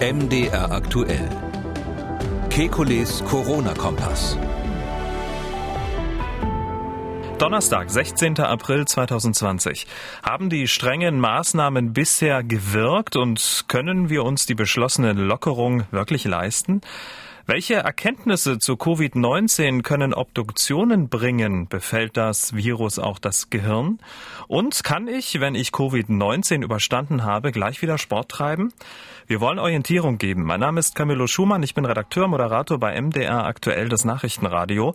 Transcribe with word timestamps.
MDR 0.00 0.70
aktuell. 0.70 1.28
Kekules 2.50 3.24
Corona-Kompass. 3.24 4.36
Donnerstag, 7.38 7.90
16. 7.90 8.40
April 8.40 8.86
2020. 8.86 9.86
Haben 10.22 10.50
die 10.50 10.66
strengen 10.66 11.20
Maßnahmen 11.20 11.92
bisher 11.92 12.42
gewirkt 12.42 13.16
und 13.16 13.64
können 13.68 14.08
wir 14.08 14.24
uns 14.24 14.46
die 14.46 14.54
beschlossene 14.54 15.12
Lockerung 15.12 15.84
wirklich 15.92 16.24
leisten? 16.24 16.80
Welche 17.50 17.76
Erkenntnisse 17.76 18.58
zu 18.58 18.74
Covid-19 18.74 19.80
können 19.80 20.12
Obduktionen 20.12 21.08
bringen? 21.08 21.66
Befällt 21.66 22.18
das 22.18 22.54
Virus 22.54 22.98
auch 22.98 23.18
das 23.18 23.48
Gehirn? 23.48 24.00
Und 24.48 24.84
kann 24.84 25.08
ich, 25.08 25.40
wenn 25.40 25.54
ich 25.54 25.70
Covid-19 25.70 26.62
überstanden 26.62 27.24
habe, 27.24 27.50
gleich 27.50 27.80
wieder 27.80 27.96
Sport 27.96 28.30
treiben? 28.30 28.70
Wir 29.26 29.40
wollen 29.40 29.58
Orientierung 29.58 30.18
geben. 30.18 30.42
Mein 30.42 30.60
Name 30.60 30.78
ist 30.78 30.94
Camillo 30.94 31.26
Schumann. 31.26 31.62
Ich 31.62 31.72
bin 31.72 31.86
Redakteur, 31.86 32.28
Moderator 32.28 32.76
bei 32.78 33.00
MDR 33.00 33.46
aktuell 33.46 33.88
das 33.88 34.04
Nachrichtenradio. 34.04 34.94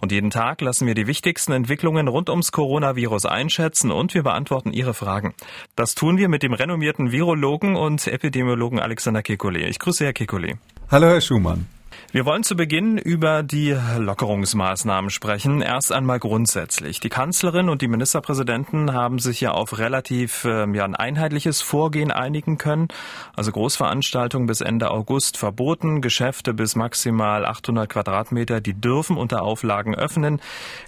Und 0.00 0.10
jeden 0.10 0.30
Tag 0.30 0.60
lassen 0.60 0.88
wir 0.88 0.96
die 0.96 1.06
wichtigsten 1.06 1.52
Entwicklungen 1.52 2.08
rund 2.08 2.30
ums 2.30 2.50
Coronavirus 2.50 3.26
einschätzen 3.26 3.92
und 3.92 4.12
wir 4.12 4.24
beantworten 4.24 4.72
Ihre 4.72 4.94
Fragen. 4.94 5.34
Das 5.76 5.94
tun 5.94 6.18
wir 6.18 6.28
mit 6.28 6.42
dem 6.42 6.52
renommierten 6.52 7.12
Virologen 7.12 7.76
und 7.76 8.08
Epidemiologen 8.08 8.80
Alexander 8.80 9.20
Kekulé. 9.20 9.68
Ich 9.68 9.78
grüße 9.78 10.04
Herr 10.04 10.12
Kekulé. 10.14 10.56
Hallo, 10.90 11.06
Herr 11.06 11.20
Schumann. 11.20 11.68
Wir 12.14 12.26
wollen 12.26 12.42
zu 12.42 12.56
Beginn 12.56 12.98
über 12.98 13.42
die 13.42 13.74
Lockerungsmaßnahmen 13.96 15.08
sprechen. 15.08 15.62
Erst 15.62 15.92
einmal 15.92 16.18
grundsätzlich. 16.18 17.00
Die 17.00 17.08
Kanzlerin 17.08 17.70
und 17.70 17.80
die 17.80 17.88
Ministerpräsidenten 17.88 18.92
haben 18.92 19.18
sich 19.18 19.40
ja 19.40 19.52
auf 19.52 19.78
relativ 19.78 20.44
äh, 20.44 20.70
ja, 20.76 20.84
ein 20.84 20.94
einheitliches 20.94 21.62
Vorgehen 21.62 22.10
einigen 22.10 22.58
können. 22.58 22.88
Also 23.34 23.50
Großveranstaltungen 23.52 24.46
bis 24.46 24.60
Ende 24.60 24.90
August 24.90 25.38
verboten, 25.38 26.02
Geschäfte 26.02 26.52
bis 26.52 26.76
maximal 26.76 27.46
800 27.46 27.88
Quadratmeter, 27.88 28.60
die 28.60 28.74
dürfen 28.74 29.16
unter 29.16 29.40
Auflagen 29.40 29.94
öffnen. 29.94 30.38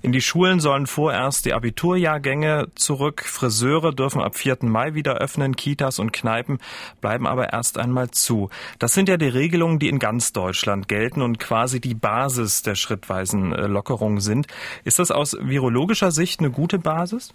In 0.02 0.12
die 0.12 0.20
Schulen 0.20 0.60
sollen 0.60 0.86
vorerst 0.86 1.46
die 1.46 1.54
Abiturjahrgänge 1.54 2.66
zurück. 2.74 3.22
Friseure 3.24 3.94
dürfen 3.94 4.20
ab 4.20 4.36
4. 4.36 4.58
Mai 4.64 4.92
wieder 4.92 5.14
öffnen. 5.14 5.56
Kitas 5.56 5.98
und 5.98 6.12
Kneipen 6.12 6.58
bleiben 7.00 7.26
aber 7.26 7.50
erst 7.54 7.78
einmal 7.78 8.10
zu. 8.10 8.50
Das 8.78 8.92
sind 8.92 9.08
ja 9.08 9.16
die 9.16 9.28
Regelungen, 9.28 9.78
die 9.78 9.88
in 9.88 9.98
ganz 9.98 10.34
Deutschland 10.34 10.86
gelten 10.86 11.13
gelten 11.14 11.22
und 11.22 11.38
quasi 11.38 11.80
die 11.80 11.94
Basis 11.94 12.62
der 12.62 12.74
schrittweisen 12.74 13.52
äh, 13.52 13.66
Lockerung 13.66 14.20
sind. 14.20 14.46
Ist 14.84 14.98
das 14.98 15.10
aus 15.10 15.36
virologischer 15.40 16.10
Sicht 16.10 16.40
eine 16.40 16.50
gute 16.50 16.78
Basis? 16.78 17.32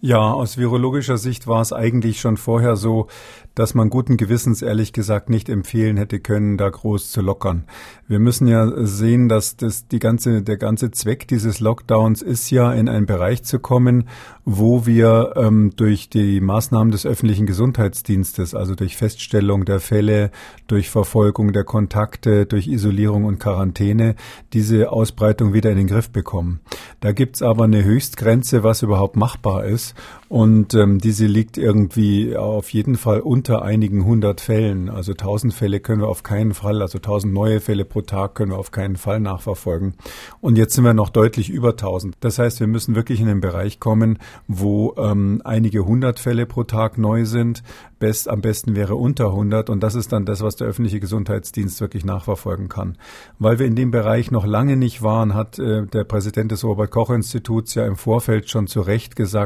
Ja, 0.00 0.32
aus 0.32 0.58
virologischer 0.58 1.16
Sicht 1.16 1.46
war 1.46 1.62
es 1.62 1.72
eigentlich 1.72 2.20
schon 2.20 2.36
vorher 2.36 2.76
so, 2.76 3.06
dass 3.54 3.74
man 3.74 3.88
guten 3.88 4.16
Gewissens 4.16 4.62
ehrlich 4.62 4.92
gesagt 4.92 5.30
nicht 5.30 5.48
empfehlen 5.48 5.96
hätte 5.96 6.18
können, 6.18 6.58
da 6.58 6.68
groß 6.68 7.10
zu 7.10 7.20
lockern. 7.20 7.64
Wir 8.08 8.18
müssen 8.18 8.48
ja 8.48 8.70
sehen, 8.84 9.28
dass 9.28 9.56
das 9.56 9.86
die 9.88 10.00
ganze, 10.00 10.42
der 10.42 10.56
ganze 10.56 10.90
Zweck 10.90 11.28
dieses 11.28 11.60
Lockdowns 11.60 12.20
ist 12.20 12.50
ja 12.50 12.72
in 12.72 12.88
einen 12.88 13.06
Bereich 13.06 13.44
zu 13.44 13.60
kommen, 13.60 14.08
wo 14.44 14.84
wir 14.84 15.34
ähm, 15.36 15.72
durch 15.76 16.10
die 16.10 16.40
Maßnahmen 16.40 16.90
des 16.90 17.06
öffentlichen 17.06 17.46
Gesundheitsdienstes, 17.46 18.54
also 18.54 18.74
durch 18.74 18.96
Feststellung 18.96 19.64
der 19.64 19.80
Fälle, 19.80 20.32
durch 20.66 20.90
Verfolgung 20.90 21.52
der 21.52 21.64
Kontakte, 21.64 22.44
durch 22.44 22.66
Isolierung 22.66 23.24
und 23.24 23.38
Quarantäne, 23.38 24.16
diese 24.52 24.90
Ausbreitung 24.90 25.54
wieder 25.54 25.70
in 25.70 25.78
den 25.78 25.86
Griff 25.86 26.10
bekommen. 26.10 26.60
Da 27.00 27.12
gibt's 27.12 27.40
aber 27.40 27.64
eine 27.64 27.84
Höchstgrenze, 27.84 28.64
was 28.64 28.82
überhaupt 28.82 29.16
machbar 29.16 29.53
ist. 29.62 29.94
Und 30.28 30.74
ähm, 30.74 30.98
diese 30.98 31.26
liegt 31.26 31.58
irgendwie 31.58 32.36
auf 32.36 32.70
jeden 32.70 32.96
Fall 32.96 33.20
unter 33.20 33.62
einigen 33.62 34.04
hundert 34.04 34.40
Fällen. 34.40 34.88
Also 34.88 35.14
tausend 35.14 35.54
Fälle 35.54 35.78
können 35.78 36.00
wir 36.00 36.08
auf 36.08 36.24
keinen 36.24 36.54
Fall, 36.54 36.82
also 36.82 36.98
tausend 36.98 37.32
neue 37.32 37.60
Fälle 37.60 37.84
pro 37.84 38.00
Tag 38.00 38.34
können 38.34 38.50
wir 38.50 38.58
auf 38.58 38.72
keinen 38.72 38.96
Fall 38.96 39.20
nachverfolgen. 39.20 39.94
Und 40.40 40.58
jetzt 40.58 40.74
sind 40.74 40.84
wir 40.84 40.94
noch 40.94 41.10
deutlich 41.10 41.50
über 41.50 41.76
tausend. 41.76 42.16
Das 42.20 42.38
heißt, 42.38 42.58
wir 42.58 42.66
müssen 42.66 42.96
wirklich 42.96 43.20
in 43.20 43.26
den 43.26 43.40
Bereich 43.40 43.78
kommen, 43.78 44.18
wo 44.48 44.94
ähm, 44.96 45.40
einige 45.44 45.84
hundert 45.84 46.18
Fälle 46.18 46.46
pro 46.46 46.64
Tag 46.64 46.98
neu 46.98 47.26
sind. 47.26 47.62
Best, 48.00 48.28
am 48.28 48.40
besten 48.40 48.74
wäre 48.74 48.96
unter 48.96 49.26
100 49.26 49.70
und 49.70 49.82
das 49.82 49.94
ist 49.94 50.12
dann 50.12 50.26
das, 50.26 50.42
was 50.42 50.56
der 50.56 50.66
öffentliche 50.66 51.00
Gesundheitsdienst 51.00 51.80
wirklich 51.80 52.04
nachverfolgen 52.04 52.68
kann. 52.68 52.98
Weil 53.38 53.58
wir 53.58 53.66
in 53.66 53.76
dem 53.76 53.90
Bereich 53.90 54.30
noch 54.30 54.44
lange 54.46 54.76
nicht 54.76 55.02
waren, 55.02 55.34
hat 55.34 55.58
äh, 55.58 55.86
der 55.86 56.04
Präsident 56.04 56.50
des 56.50 56.64
Robert 56.64 56.90
Koch 56.90 57.10
Instituts 57.10 57.74
ja 57.74 57.86
im 57.86 57.96
Vorfeld 57.96 58.50
schon 58.50 58.66
zu 58.66 58.80
Recht 58.80 59.16
gesagt, 59.16 59.43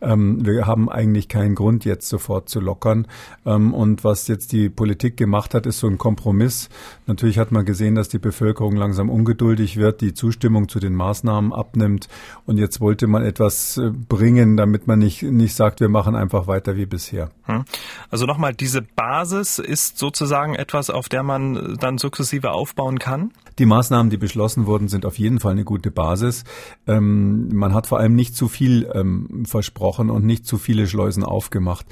ähm, 0.00 0.44
wir 0.44 0.66
haben 0.66 0.88
eigentlich 0.88 1.28
keinen 1.28 1.54
Grund 1.54 1.84
jetzt 1.84 2.08
sofort 2.08 2.48
zu 2.48 2.60
lockern. 2.60 3.06
Ähm, 3.44 3.74
und 3.74 4.04
was 4.04 4.28
jetzt 4.28 4.52
die 4.52 4.68
Politik 4.68 5.16
gemacht 5.16 5.54
hat, 5.54 5.66
ist 5.66 5.78
so 5.78 5.86
ein 5.86 5.98
Kompromiss. 5.98 6.68
Natürlich 7.06 7.38
hat 7.38 7.52
man 7.52 7.64
gesehen, 7.64 7.94
dass 7.94 8.08
die 8.08 8.18
Bevölkerung 8.18 8.76
langsam 8.76 9.10
ungeduldig 9.10 9.76
wird, 9.76 10.00
die 10.00 10.14
Zustimmung 10.14 10.68
zu 10.68 10.78
den 10.78 10.94
Maßnahmen 10.94 11.52
abnimmt. 11.52 12.08
Und 12.46 12.58
jetzt 12.58 12.80
wollte 12.80 13.06
man 13.06 13.24
etwas 13.24 13.78
äh, 13.78 13.90
bringen, 13.90 14.56
damit 14.56 14.86
man 14.86 14.98
nicht, 14.98 15.22
nicht 15.22 15.54
sagt, 15.54 15.80
wir 15.80 15.88
machen 15.88 16.14
einfach 16.14 16.46
weiter 16.46 16.76
wie 16.76 16.86
bisher. 16.86 17.30
Hm. 17.44 17.64
Also 18.10 18.26
nochmal, 18.26 18.54
diese 18.54 18.82
Basis 18.82 19.58
ist 19.58 19.98
sozusagen 19.98 20.54
etwas, 20.54 20.90
auf 20.90 21.08
der 21.08 21.22
man 21.22 21.76
dann 21.80 21.98
sukzessive 21.98 22.52
aufbauen 22.52 22.98
kann? 22.98 23.32
Die 23.58 23.66
Maßnahmen, 23.66 24.08
die 24.08 24.16
beschlossen 24.16 24.66
wurden, 24.66 24.86
sind 24.86 25.04
auf 25.04 25.18
jeden 25.18 25.40
Fall 25.40 25.52
eine 25.52 25.64
gute 25.64 25.90
Basis. 25.90 26.44
Ähm, 26.86 27.48
man 27.52 27.74
hat 27.74 27.88
vor 27.88 27.98
allem 27.98 28.14
nicht 28.14 28.36
zu 28.36 28.46
viel 28.46 28.88
ähm, 28.94 29.44
versprochen 29.46 30.10
und 30.10 30.24
nicht 30.24 30.46
zu 30.46 30.58
viele 30.58 30.86
Schleusen 30.86 31.24
aufgemacht. 31.24 31.84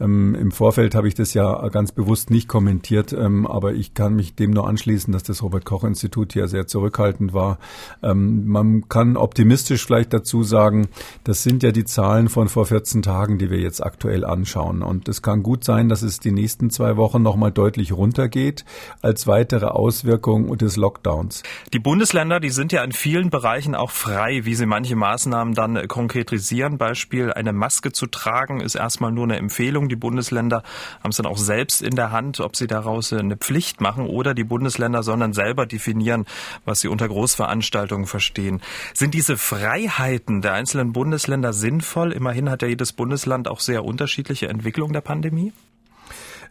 Ähm, 0.00 0.34
Im 0.34 0.50
Vorfeld 0.50 0.94
habe 0.94 1.08
ich 1.08 1.14
das 1.14 1.34
ja 1.34 1.68
ganz 1.68 1.92
bewusst 1.92 2.30
nicht 2.30 2.48
kommentiert, 2.48 3.12
ähm, 3.12 3.46
aber 3.46 3.74
ich 3.74 3.92
kann 3.92 4.14
mich 4.14 4.34
dem 4.34 4.52
nur 4.52 4.66
anschließen, 4.66 5.12
dass 5.12 5.22
das 5.22 5.42
Robert 5.42 5.66
Koch 5.66 5.84
Institut 5.84 6.32
hier 6.32 6.48
sehr 6.48 6.66
zurückhaltend 6.66 7.34
war. 7.34 7.58
Ähm, 8.02 8.46
man 8.46 8.88
kann 8.88 9.18
optimistisch 9.18 9.84
vielleicht 9.84 10.14
dazu 10.14 10.42
sagen, 10.42 10.88
das 11.24 11.42
sind 11.42 11.62
ja 11.62 11.70
die 11.70 11.84
Zahlen 11.84 12.30
von 12.30 12.48
vor 12.48 12.64
14 12.64 13.02
Tagen, 13.02 13.36
die 13.36 13.50
wir 13.50 13.60
jetzt 13.60 13.84
aktuell 13.84 14.24
anschauen. 14.24 14.82
Und 14.82 15.06
es 15.06 15.20
kann 15.20 15.42
gut 15.42 15.64
sein, 15.64 15.90
dass 15.90 16.00
es 16.00 16.18
die 16.18 16.32
nächsten 16.32 16.70
zwei 16.70 16.96
Wochen 16.96 17.20
nochmal 17.20 17.52
deutlich 17.52 17.92
runtergeht 17.92 18.64
als 19.02 19.26
weitere 19.26 19.66
Auswirkung 19.66 20.56
des 20.56 20.76
Lockdowns 20.76 21.09
Lockdowns. 21.10 21.42
Die 21.72 21.78
Bundesländer, 21.78 22.40
die 22.40 22.50
sind 22.50 22.72
ja 22.72 22.82
in 22.84 22.92
vielen 22.92 23.30
Bereichen 23.30 23.74
auch 23.74 23.90
frei, 23.90 24.44
wie 24.44 24.54
sie 24.54 24.66
manche 24.66 24.96
Maßnahmen 24.96 25.54
dann 25.54 25.76
äh, 25.76 25.86
konkretisieren. 25.86 26.78
Beispiel 26.78 27.32
eine 27.32 27.52
Maske 27.52 27.92
zu 27.92 28.06
tragen 28.06 28.60
ist 28.60 28.74
erstmal 28.74 29.12
nur 29.12 29.24
eine 29.24 29.36
Empfehlung. 29.36 29.88
Die 29.88 29.96
Bundesländer 29.96 30.62
haben 31.02 31.10
es 31.10 31.16
dann 31.16 31.26
auch 31.26 31.38
selbst 31.38 31.82
in 31.82 31.96
der 31.96 32.10
Hand, 32.10 32.40
ob 32.40 32.56
sie 32.56 32.66
daraus 32.66 33.12
äh, 33.12 33.18
eine 33.18 33.36
Pflicht 33.36 33.80
machen 33.80 34.06
oder 34.06 34.34
die 34.34 34.44
Bundesländer 34.44 35.02
sollen 35.02 35.20
dann 35.20 35.32
selber 35.32 35.66
definieren, 35.66 36.26
was 36.64 36.80
sie 36.80 36.88
unter 36.88 37.08
Großveranstaltungen 37.08 38.06
verstehen. 38.06 38.60
Sind 38.94 39.14
diese 39.14 39.36
Freiheiten 39.36 40.42
der 40.42 40.52
einzelnen 40.54 40.92
Bundesländer 40.92 41.52
sinnvoll? 41.52 42.12
Immerhin 42.12 42.50
hat 42.50 42.62
ja 42.62 42.68
jedes 42.68 42.92
Bundesland 42.92 43.48
auch 43.48 43.60
sehr 43.60 43.84
unterschiedliche 43.84 44.48
Entwicklungen 44.48 44.92
der 44.92 45.00
Pandemie. 45.00 45.52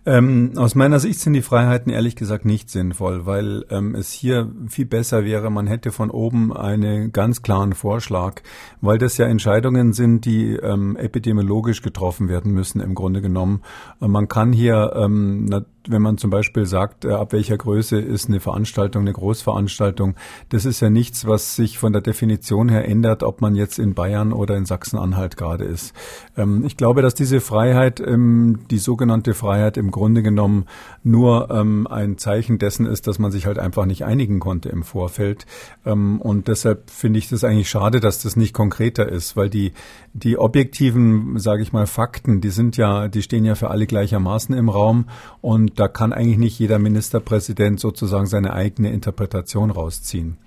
Ähm, 0.06 0.54
aus 0.56 0.76
meiner 0.76 1.00
Sicht 1.00 1.20
sind 1.20 1.34
die 1.34 1.42
Freiheiten 1.42 1.92
ehrlich 1.92 2.16
gesagt 2.16 2.46
nicht 2.46 2.70
sinnvoll, 2.70 3.26
weil 3.26 3.66
ähm, 3.70 3.96
es 3.96 4.12
hier 4.12 4.52
viel 4.68 4.86
besser 4.86 5.26
wäre, 5.26 5.50
man 5.50 5.68
hätte 5.68 5.92
von 5.92 6.10
oben 6.10 6.56
einen 6.56 7.12
ganz 7.12 7.42
klaren 7.42 7.74
Vorschlag, 7.74 8.42
weil 8.82 8.98
das 8.98 9.18
ja 9.18 9.26
Entscheidungen 9.26 9.94
sind, 9.94 10.26
die 10.26 10.56
ähm, 10.56 10.96
epidemiologisch 10.96 11.82
getroffen 11.82 12.30
werden 12.30 12.54
müssen 12.54 12.82
im 12.82 12.96
Grunde 12.96 13.22
genommen. 13.22 13.62
man 14.00 14.28
kann 14.28 14.54
hier 14.54 14.94
ähm, 14.96 15.46
wenn 15.90 16.02
man 16.02 16.18
zum 16.18 16.30
Beispiel 16.30 16.66
sagt, 16.66 17.06
äh, 17.06 17.12
ab 17.12 17.34
welcher 17.34 17.58
Größe 17.58 18.00
ist 18.00 18.28
eine 18.28 18.40
Veranstaltung, 18.40 19.02
eine 19.02 19.14
Großveranstaltung, 19.14 20.16
das 20.50 20.66
ist 20.66 20.80
ja 20.80 20.90
nichts, 20.90 21.26
was 21.26 21.56
sich 21.56 21.78
von 21.80 21.94
der 21.94 22.02
Definition 22.02 22.70
her 22.70 22.88
ändert, 22.88 23.24
ob 23.24 23.42
man 23.42 23.56
jetzt 23.56 23.80
in 23.80 23.96
Bayern 23.96 24.32
oder 24.32 24.56
in 24.56 24.66
Sachsen-Anhalt 24.66 25.36
gerade 25.36 25.66
ist. 25.66 25.94
Ähm, 26.38 26.64
ich 26.66 26.78
glaube, 26.78 27.02
dass 27.02 27.16
diese 27.16 27.42
Freiheit, 27.42 28.00
ähm, 28.00 28.60
die 28.70 28.78
sogenannte 28.78 29.34
Freiheit 29.34 29.78
im 29.78 29.92
Grunde 29.92 30.22
genommen 30.22 30.66
nur 31.04 31.50
ähm, 31.50 31.88
ein 31.88 32.18
Zeichen 32.18 32.60
dessen 32.60 32.86
ist, 32.86 33.08
dass 33.08 33.20
man 33.20 33.32
sich 33.32 33.46
halt 33.46 33.58
einfach 33.58 33.86
nicht 33.86 34.06
einigen 34.06 34.40
konnte 34.40 34.70
im 34.70 34.84
Vorfeld. 34.84 35.46
Und 35.84 36.48
deshalb 36.48 36.90
finde 36.90 37.20
ich 37.20 37.30
das 37.30 37.44
eigentlich 37.44 37.70
schade, 37.70 38.00
dass 38.00 38.22
das 38.22 38.36
nicht 38.36 38.54
konkreter 38.54 39.08
ist, 39.10 39.36
weil 39.36 39.50
die, 39.50 39.74
die 40.14 40.38
objektiven, 40.38 41.40
sage 41.40 41.64
ich 41.64 41.74
mal, 41.74 41.88
Fakten, 41.88 42.42
die 42.42 42.50
sind 42.50 42.78
ja, 42.78 43.08
die 43.08 43.22
stehen 43.22 43.46
ja 43.46 43.56
für 43.56 43.70
alle 43.70 43.88
gleichermaßen 43.88 44.56
im 44.56 44.70
Raum 44.70 45.06
und 45.42 45.79
da 45.80 45.88
kann 45.88 46.12
eigentlich 46.12 46.38
nicht 46.38 46.60
jeder 46.60 46.78
Ministerpräsident 46.78 47.80
sozusagen 47.80 48.28
seine 48.28 48.54
eigene 48.54 48.92
Interpretation 48.92 49.72
rausziehen. 49.72 50.38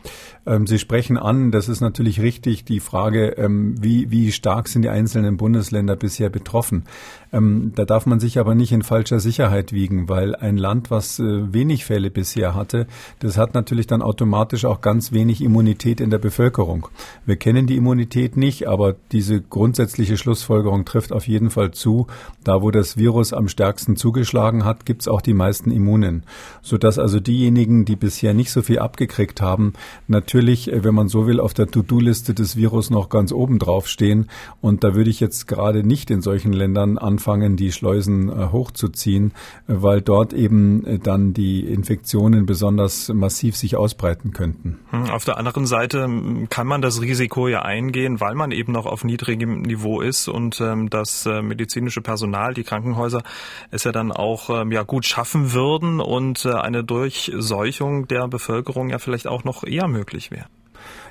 Ähm, 0.44 0.66
Sie 0.66 0.78
sprechen 0.78 1.16
an, 1.16 1.50
das 1.50 1.68
ist 1.68 1.80
natürlich 1.80 2.20
richtig, 2.20 2.64
die 2.64 2.80
Frage, 2.80 3.30
ähm, 3.38 3.74
wie, 3.80 4.10
wie 4.10 4.32
stark 4.32 4.68
sind 4.68 4.82
die 4.82 4.88
einzelnen 4.88 5.36
Bundesländer 5.36 5.96
bisher 5.96 6.30
betroffen. 6.30 6.84
Ähm, 7.32 7.72
da 7.74 7.84
darf 7.84 8.06
man 8.06 8.20
sich 8.20 8.38
aber 8.38 8.54
nicht 8.54 8.72
in 8.72 8.82
falscher 8.82 9.20
Sicherheit 9.20 9.72
wiegen, 9.72 10.08
weil 10.08 10.34
ein 10.34 10.56
Land, 10.56 10.90
was 10.90 11.18
äh, 11.18 11.52
wenig 11.52 11.84
Fälle 11.84 12.10
bisher 12.10 12.54
hatte, 12.54 12.86
das 13.20 13.38
hat 13.38 13.54
natürlich 13.54 13.86
dann 13.86 14.02
automatisch 14.02 14.64
auch 14.64 14.80
ganz 14.80 15.12
wenig 15.12 15.42
Immunität 15.42 16.00
in 16.00 16.10
der 16.10 16.18
Bevölkerung. 16.18 16.88
Wir 17.24 17.36
kennen 17.36 17.66
die 17.66 17.76
Immunität 17.76 18.36
nicht, 18.36 18.68
aber 18.68 18.96
diese 19.12 19.40
grundsätzliche 19.40 20.16
Schlussfolgerung 20.16 20.84
trifft 20.84 21.12
auf 21.12 21.28
jeden 21.28 21.50
Fall 21.50 21.70
zu. 21.70 22.08
Da, 22.42 22.62
wo 22.62 22.70
das 22.70 22.96
Virus 22.96 23.32
am 23.32 23.48
stärksten 23.48 23.96
zugeschlagen 23.96 24.64
hat, 24.64 24.84
gibt 24.84 25.02
es 25.02 25.08
auch 25.08 25.22
die 25.22 25.34
meisten 25.34 25.70
Immunen, 25.70 26.24
sodass 26.62 26.98
also 26.98 27.20
diejenigen, 27.20 27.84
die 27.84 27.96
bisher 27.96 28.34
nicht 28.34 28.50
so 28.50 28.62
viel 28.62 28.80
abgekriegt 28.80 29.40
haben, 29.40 29.74
natürlich, 30.08 30.31
äh, 30.32 30.82
wenn 30.82 30.94
man 30.94 31.08
so 31.08 31.26
will, 31.26 31.40
auf 31.40 31.52
der 31.52 31.66
To-Do-Liste 31.66 32.32
des 32.32 32.56
Virus 32.56 32.90
noch 32.90 33.08
ganz 33.10 33.32
oben 33.32 33.58
drauf 33.58 33.86
stehen. 33.86 34.30
Und 34.60 34.82
da 34.82 34.94
würde 34.94 35.10
ich 35.10 35.20
jetzt 35.20 35.46
gerade 35.46 35.86
nicht 35.86 36.10
in 36.10 36.22
solchen 36.22 36.52
Ländern 36.52 36.96
anfangen, 36.96 37.56
die 37.56 37.70
Schleusen 37.70 38.28
äh, 38.28 38.48
hochzuziehen, 38.50 39.32
äh, 39.68 39.74
weil 39.82 40.00
dort 40.00 40.32
eben 40.32 41.00
dann 41.02 41.34
die 41.34 41.60
Infektionen 41.60 42.46
besonders 42.46 43.08
massiv 43.08 43.56
sich 43.56 43.76
ausbreiten 43.76 44.32
könnten. 44.32 44.78
Hm, 44.90 45.10
auf 45.10 45.24
der 45.24 45.36
anderen 45.36 45.66
Seite 45.66 46.08
kann 46.48 46.66
man 46.66 46.80
das 46.80 47.00
Risiko 47.02 47.48
ja 47.48 47.62
eingehen, 47.62 48.20
weil 48.20 48.34
man 48.34 48.52
eben 48.52 48.72
noch 48.72 48.86
auf 48.86 49.04
niedrigem 49.04 49.62
Niveau 49.62 50.00
ist 50.00 50.28
und 50.28 50.60
ähm, 50.60 50.88
das 50.88 51.26
medizinische 51.26 52.00
Personal, 52.00 52.54
die 52.54 52.64
Krankenhäuser 52.64 53.22
es 53.70 53.84
ja 53.84 53.92
dann 53.92 54.12
auch 54.12 54.50
ähm, 54.50 54.72
ja 54.72 54.82
gut 54.82 55.04
schaffen 55.04 55.52
würden 55.52 56.00
und 56.00 56.46
eine 56.46 56.84
Durchseuchung 56.84 58.08
der 58.08 58.28
Bevölkerung 58.28 58.90
ja 58.90 58.98
vielleicht 58.98 59.26
auch 59.26 59.44
noch 59.44 59.64
eher 59.64 59.88
möglich 59.88 60.21
wäre. 60.30 60.46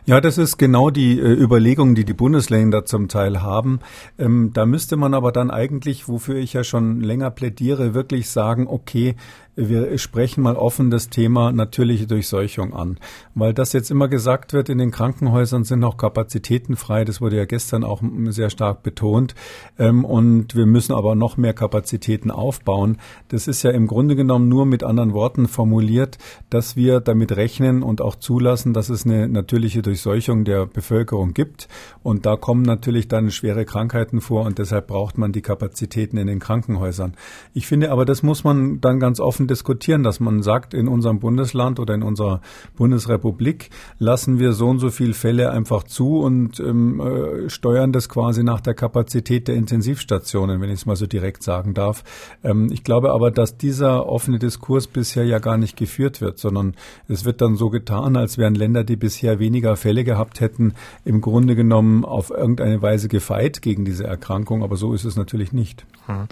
Ja, 0.06 0.20
das 0.20 0.40
ist 0.40 0.58
genau 0.58 0.90
die 0.90 1.20
äh, 1.20 1.32
Überlegung, 1.32 1.94
die 1.94 2.06
die 2.06 2.14
Bundesländer 2.14 2.86
zum 2.86 3.08
Teil 3.08 3.44
haben. 3.44 3.80
Ähm, 4.18 4.50
da 4.52 4.66
müsste 4.66 4.98
man 4.98 5.14
aber 5.14 5.32
dann 5.32 5.52
eigentlich, 5.52 6.08
wofür 6.08 6.38
ich 6.38 6.54
ja 6.54 6.64
schon 6.64 7.02
länger 7.02 7.30
plädiere, 7.30 7.94
wirklich 7.94 8.30
sagen, 8.30 8.68
okay, 8.68 9.16
wir 9.56 9.98
sprechen 9.98 10.42
mal 10.42 10.56
offen 10.56 10.90
das 10.90 11.10
Thema 11.10 11.52
natürliche 11.52 12.08
Durchseuchung 12.08 12.74
an, 12.74 12.98
weil 13.36 13.54
das 13.54 13.74
jetzt 13.74 13.92
immer 13.92 14.08
gesagt 14.08 14.54
wird, 14.54 14.70
in 14.70 14.78
den 14.78 14.92
Krankenhäusern 14.92 15.64
sind 15.66 15.80
noch 15.80 15.98
Kapazitäten 15.98 16.76
frei. 16.76 17.04
Das 17.04 17.20
wurde 17.22 17.38
ja 17.38 17.46
gestern 17.46 17.84
auch 17.84 18.02
sehr 18.28 18.50
stark 18.50 18.82
betont. 18.82 19.36
Ähm, 19.78 20.06
und 20.06 20.56
wir 20.56 20.66
müssen 20.66 20.94
aber 20.94 21.16
noch 21.16 21.38
mehr 21.38 21.54
Kapazitäten 21.54 22.32
aufbauen. 22.32 22.98
Das 23.28 23.48
ist 23.48 23.64
ja 23.64 23.72
im 23.72 23.88
Grunde 23.88 24.16
genommen 24.16 24.48
nur 24.48 24.66
mit 24.66 24.84
anderen 24.84 25.14
Worten 25.14 25.48
formuliert, 25.48 26.18
dass 26.50 26.76
wir 26.76 27.02
damit 27.02 27.36
rechnen 27.36 27.84
und 27.84 28.02
auch 28.02 28.16
zulassen, 28.16 28.74
dass 28.74 28.90
es 28.90 29.06
eine 29.06 29.28
natürliche 29.28 29.82
Durchseuchung 29.82 30.46
der 30.46 30.66
Bevölkerung 30.66 31.34
gibt. 31.34 31.68
Und 32.04 32.26
da 32.26 32.38
kommen 32.38 32.64
natürlich 32.64 33.08
dann 33.08 33.32
schwere 33.32 33.66
Krankheiten 33.66 34.22
vor 34.22 34.46
und 34.46 34.58
deshalb 34.60 34.88
braucht 34.88 35.18
man 35.18 35.34
die 35.34 35.42
Kapazitäten 35.42 36.18
in 36.18 36.28
den 36.28 36.40
Krankenhäusern. 36.40 37.14
Ich 37.54 37.68
finde 37.68 37.92
aber, 37.92 38.06
das 38.06 38.24
muss 38.24 38.44
man 38.44 38.80
dann 38.82 39.00
ganz 39.00 39.20
offen 39.20 39.41
offen 39.42 39.48
diskutieren, 39.48 40.04
dass 40.04 40.20
man 40.20 40.44
sagt, 40.44 40.74
in 40.74 40.88
unserem 40.88 41.20
Bundesland 41.20 41.80
oder 41.80 41.96
in 41.96 42.04
unserer 42.04 42.42
Bundesrepublik 42.76 43.70
lassen 43.98 44.38
wir 44.40 44.54
so 44.54 44.68
und 44.68 44.80
so 44.80 44.92
viele 44.92 45.14
Fälle 45.14 45.52
einfach 45.52 45.84
zu 45.84 46.20
und 46.20 46.60
ähm, 46.60 47.00
äh, 47.00 47.50
steuern 47.50 47.92
das 47.92 48.08
quasi 48.08 48.44
nach 48.44 48.62
der 48.62 48.76
Kapazität 48.76 49.48
der 49.48 49.56
Intensivstationen, 49.56 50.62
wenn 50.62 50.70
ich 50.70 50.82
es 50.82 50.86
mal 50.86 50.96
so 50.96 51.08
direkt 51.08 51.44
sagen 51.44 51.74
darf. 51.74 52.04
Ähm, 52.44 52.70
ich 52.72 52.84
glaube 52.84 53.12
aber, 53.12 53.32
dass 53.32 53.58
dieser 53.58 54.06
offene 54.06 54.38
Diskurs 54.38 54.88
bisher 54.88 55.26
ja 55.26 55.40
gar 55.40 55.58
nicht 55.58 55.76
geführt 55.76 56.22
wird, 56.22 56.38
sondern 56.38 56.76
es 57.08 57.26
wird 57.26 57.42
dann 57.42 57.56
so 57.56 57.70
getan, 57.70 58.16
als 58.16 58.38
wären 58.38 58.56
Länder, 58.56 58.84
die 58.84 58.96
bisher 58.96 59.40
weniger 59.40 59.76
Fälle 59.76 60.04
gehabt 60.04 60.40
hätten, 60.40 60.74
im 61.04 61.22
Grunde 61.22 61.56
genommen 61.56 62.06
auf 62.06 62.30
irgendeine 62.30 62.82
Weise 62.82 63.08
gefeit 63.08 63.62
gegen 63.62 63.86
diese 63.86 64.04
Erkrankung. 64.04 64.64
Aber 64.64 64.76
so 64.76 64.94
ist 64.94 65.06
es 65.06 65.16
natürlich 65.16 65.52
nicht. 65.52 65.86
Hm. 66.06 66.28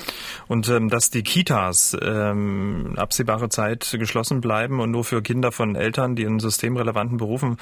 Und 0.47 0.69
ähm, 0.69 0.89
dass 0.89 1.09
die 1.09 1.23
Kitas 1.23 1.97
ähm, 2.01 2.94
absehbare 3.00 3.50
Zeit 3.50 3.96
geschlossen 3.98 4.42
bleiben 4.42 4.80
und 4.80 4.92
nur 4.92 5.04
für 5.04 5.22
Kinder 5.22 5.51
von 5.51 5.75
Eltern, 5.75 6.16
die 6.16 6.24
in 6.24 6.40
systemrelevanten 6.40 7.18
Berufen 7.18 7.57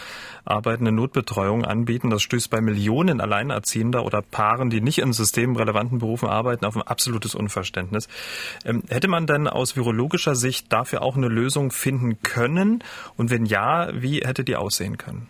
arbeiten, 0.45 0.87
eine 0.87 0.95
Notbetreuung 0.95 1.65
anbieten. 1.65 2.09
Das 2.09 2.21
stößt 2.21 2.49
bei 2.49 2.61
Millionen 2.61 3.21
Alleinerziehender 3.21 4.05
oder 4.05 4.21
Paaren, 4.21 4.69
die 4.69 4.81
nicht 4.81 4.99
in 4.99 5.13
systemrelevanten 5.13 5.99
Berufen 5.99 6.29
arbeiten, 6.29 6.65
auf 6.65 6.75
ein 6.75 6.81
absolutes 6.81 7.35
Unverständnis. 7.35 8.07
Ähm, 8.65 8.83
hätte 8.89 9.07
man 9.07 9.27
denn 9.27 9.47
aus 9.47 9.75
virologischer 9.75 10.35
Sicht 10.35 10.71
dafür 10.73 11.01
auch 11.01 11.15
eine 11.15 11.27
Lösung 11.27 11.71
finden 11.71 12.21
können? 12.21 12.83
Und 13.15 13.29
wenn 13.29 13.45
ja, 13.45 13.89
wie 13.93 14.19
hätte 14.19 14.43
die 14.43 14.55
aussehen 14.55 14.97
können? 14.97 15.27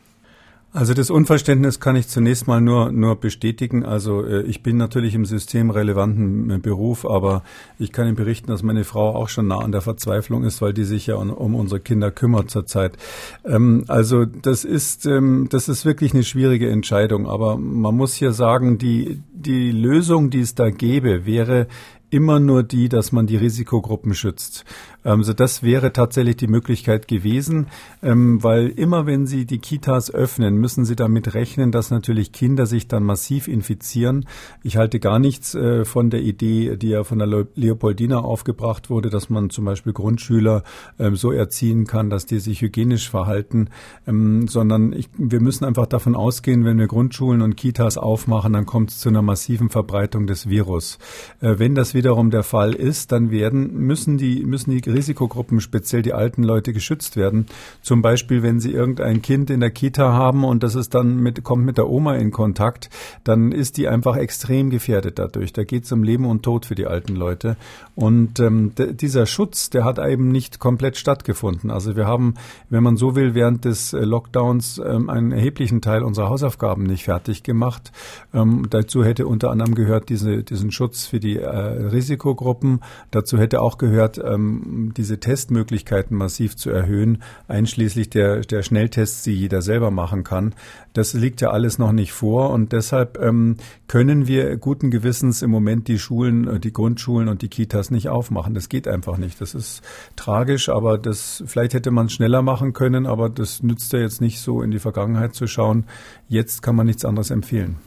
Also 0.74 0.94
das 0.94 1.10
Unverständnis 1.10 1.80
kann 1.80 1.96
ich 1.96 2.10
zunächst 2.10 2.46
mal 2.46 2.60
nur, 2.60 2.92
nur 2.92 3.16
bestätigen. 3.16 3.86
Also 3.86 4.24
äh, 4.26 4.44
ich 4.44 4.64
bin 4.64 4.78
natürlich 4.78 5.16
im 5.16 5.26
systemrelevanten 5.26 6.52
äh, 6.52 6.58
Beruf, 6.58 7.06
aber 7.06 7.44
ich 7.80 7.92
kann 7.92 8.06
Ihnen 8.06 8.16
berichten, 8.16 8.48
dass 8.48 8.64
meine 8.64 8.84
Frau 8.84 9.16
auch 9.16 9.30
schon 9.30 9.48
nah 9.48 9.60
an 9.60 9.72
der 9.72 9.82
Verzweiflung 9.82 10.44
ist, 10.44 10.62
weil 10.62 10.74
die 10.74 10.84
sich 10.84 11.08
ja 11.08 11.16
um, 11.16 11.32
um 11.32 11.56
unsere 11.56 11.80
Kinder 11.80 12.12
kümmert 12.12 12.52
zurzeit. 12.52 12.98
Ähm, 13.46 13.86
also 13.88 14.26
das 14.26 14.66
ist, 14.66 15.06
ähm, 15.06 15.48
das 15.50 15.70
ist 15.70 15.86
wirklich 15.86 16.14
eine 16.14 16.24
schwierige 16.24 16.70
Entscheidung. 16.70 17.28
Aber 17.28 17.58
man 17.58 17.96
muss 17.96 18.14
hier 18.14 18.34
sagen, 18.34 18.78
die, 18.78 19.22
die 19.34 19.72
Lösung, 19.72 20.30
die 20.30 20.42
es 20.42 20.54
da 20.54 20.70
gäbe, 20.70 21.26
wäre 21.26 21.68
immer 22.10 22.40
nur 22.40 22.64
die, 22.64 22.90
dass 22.90 23.12
man 23.12 23.28
die 23.28 23.38
Risikogruppen 23.38 24.14
schützt. 24.14 24.64
Also 25.08 25.32
das 25.32 25.64
wäre 25.64 25.94
tatsächlich 25.94 26.36
die 26.36 26.48
Möglichkeit 26.48 27.08
gewesen, 27.08 27.68
ähm, 28.04 28.44
weil 28.44 28.68
immer 28.68 29.06
wenn 29.06 29.26
Sie 29.26 29.46
die 29.46 29.60
Kitas 29.60 30.14
öffnen, 30.14 30.58
müssen 30.58 30.84
Sie 30.84 30.98
damit 30.98 31.34
rechnen, 31.34 31.72
dass 31.72 31.92
natürlich 31.92 32.34
Kinder 32.34 32.66
sich 32.66 32.90
dann 32.90 33.04
massiv 33.04 33.48
infizieren. 33.48 34.26
Ich 34.64 34.76
halte 34.76 35.00
gar 35.00 35.20
nichts 35.20 35.56
äh, 35.56 35.86
von 35.86 36.10
der 36.10 36.20
Idee, 36.24 36.76
die 36.76 36.90
ja 36.90 37.06
von 37.06 37.20
der 37.20 37.48
Leopoldina 37.56 38.20
aufgebracht 38.20 38.90
wurde, 38.90 39.10
dass 39.10 39.30
man 39.30 39.50
zum 39.50 39.64
Beispiel 39.64 39.94
Grundschüler 39.94 40.64
ähm, 41.00 41.16
so 41.16 41.32
erziehen 41.32 41.88
kann, 41.88 42.10
dass 42.10 42.26
die 42.26 42.40
sich 42.40 42.60
hygienisch 42.62 43.10
verhalten, 43.10 43.70
sondern 44.06 44.94
ich, 44.94 45.10
wir 45.18 45.40
müssen 45.40 45.64
einfach 45.64 45.86
davon 45.86 46.16
ausgehen, 46.16 46.66
wenn 46.66 46.78
wir 46.78 46.88
Grundschulen 46.88 47.42
und 47.42 47.56
Kitas 47.56 47.98
aufmachen, 47.98 48.54
dann 48.54 48.66
kommt 48.66 48.92
es 48.92 49.00
zu 49.00 49.10
einer 49.10 49.22
massiven 49.22 49.70
Verbreitung 49.70 50.28
des 50.28 50.50
Virus. 50.50 50.98
Äh, 51.40 51.60
wenn 51.60 51.76
das 51.76 51.94
wiederum 51.94 52.30
der 52.30 52.44
Fall 52.44 52.74
ist, 52.74 53.12
dann 53.12 53.32
werden 53.32 53.74
müssen 53.74 54.18
die 54.18 54.44
müssen 54.44 54.72
die 54.72 54.82
Risikogruppen, 54.98 55.62
speziell 55.62 56.02
die 56.02 56.14
alten 56.14 56.44
Leute, 56.44 56.74
geschützt 56.74 57.16
werden. 57.16 57.46
Zum 57.82 58.02
Beispiel, 58.02 58.44
wenn 58.44 58.60
sie 58.60 58.72
irgendein 58.72 59.22
Kind 59.22 59.50
in 59.50 59.60
der 59.60 59.72
Kita 59.72 60.12
haben 60.14 60.44
und 60.44 60.64
das 60.64 60.76
ist 60.76 60.94
dann 60.94 61.18
mit, 61.18 61.44
kommt 61.44 61.66
mit 61.66 61.78
der 61.78 61.88
Oma 61.88 62.16
in 62.16 62.32
Kontakt, 62.32 62.90
dann 63.24 63.52
ist 63.52 63.78
die 63.78 63.88
einfach 63.88 64.18
extrem 64.18 64.70
gefährdet 64.70 65.20
dadurch. 65.20 65.54
Da 65.54 65.64
geht 65.64 65.86
es 65.86 65.92
um 65.92 66.04
Leben 66.04 66.26
und 66.26 66.44
Tod 66.44 66.66
für 66.66 66.76
die 66.76 66.88
alten 66.88 67.16
Leute. 67.16 67.58
Und 67.96 68.40
ähm, 68.40 68.74
dieser 68.76 69.26
Schutz, 69.26 69.70
der 69.70 69.86
hat 69.86 70.00
eben 70.00 70.30
nicht 70.30 70.60
komplett 70.60 70.98
stattgefunden. 70.98 71.72
Also 71.72 71.96
wir 71.96 72.06
haben, 72.06 72.36
wenn 72.70 72.84
man 72.84 72.98
so 72.98 73.16
will, 73.16 73.34
während 73.34 73.66
des 73.66 73.94
äh, 73.94 74.00
Lockdowns 74.00 74.82
ähm, 74.84 75.10
einen 75.10 75.32
erheblichen 75.32 75.82
Teil 75.82 76.04
unserer 76.04 76.30
Hausaufgaben 76.30 76.84
nicht 76.84 77.06
fertig 77.06 77.44
gemacht. 77.44 77.92
Ähm, 78.34 78.68
dazu 78.70 79.04
hätte 79.04 79.28
unter 79.28 79.52
anderem 79.52 79.76
gehört 79.76 80.10
diese, 80.10 80.44
diesen 80.44 80.72
Schutz 80.72 81.06
für 81.06 81.20
die 81.20 81.38
äh, 81.38 81.48
Risikogruppen. 81.48 82.82
Dazu 83.12 83.38
hätte 83.38 83.62
auch 83.62 83.78
gehört, 83.78 84.20
ähm, 84.24 84.87
diese 84.94 85.20
Testmöglichkeiten 85.20 86.16
massiv 86.16 86.56
zu 86.56 86.70
erhöhen, 86.70 87.24
einschließlich 87.48 88.10
der, 88.10 88.42
der 88.42 88.64
Schnelltests, 88.64 89.24
die 89.24 89.34
jeder 89.34 89.62
selber 89.62 89.92
machen 89.92 90.24
kann. 90.24 90.54
Das 90.94 91.14
liegt 91.14 91.42
ja 91.42 91.50
alles 91.50 91.78
noch 91.78 91.92
nicht 91.92 92.12
vor 92.12 92.52
und 92.52 92.72
deshalb 92.72 93.20
ähm, 93.22 93.58
können 93.88 94.28
wir 94.28 94.58
guten 94.58 94.92
Gewissens 94.92 95.42
im 95.42 95.52
Moment 95.52 95.88
die 95.88 96.00
Schulen, 96.00 96.48
äh, 96.48 96.60
die 96.60 96.74
Grundschulen 96.74 97.28
und 97.28 97.42
die 97.42 97.50
Kitas 97.50 97.92
nicht 97.92 98.10
aufmachen. 98.10 98.54
Das 98.54 98.70
geht 98.70 98.88
einfach 98.88 99.18
nicht. 99.18 99.40
Das 99.42 99.56
ist 99.56 99.82
tragisch, 100.16 100.70
aber 100.70 100.98
das 100.98 101.44
vielleicht 101.46 101.74
hätte 101.74 101.92
man 101.92 102.10
schneller 102.10 102.42
machen 102.42 102.74
können, 102.74 103.06
aber 103.06 103.30
das 103.30 103.64
nützt 103.64 103.94
ja 103.94 104.00
jetzt 104.00 104.22
nicht 104.22 104.40
so 104.40 104.62
in 104.62 104.72
die 104.72 104.80
Vergangenheit 104.80 105.36
zu 105.36 105.48
schauen. 105.48 105.86
Jetzt 106.28 106.62
kann 106.62 106.76
man 106.76 106.86
nichts 106.86 107.06
anderes 107.06 107.32
empfehlen. 107.32 107.78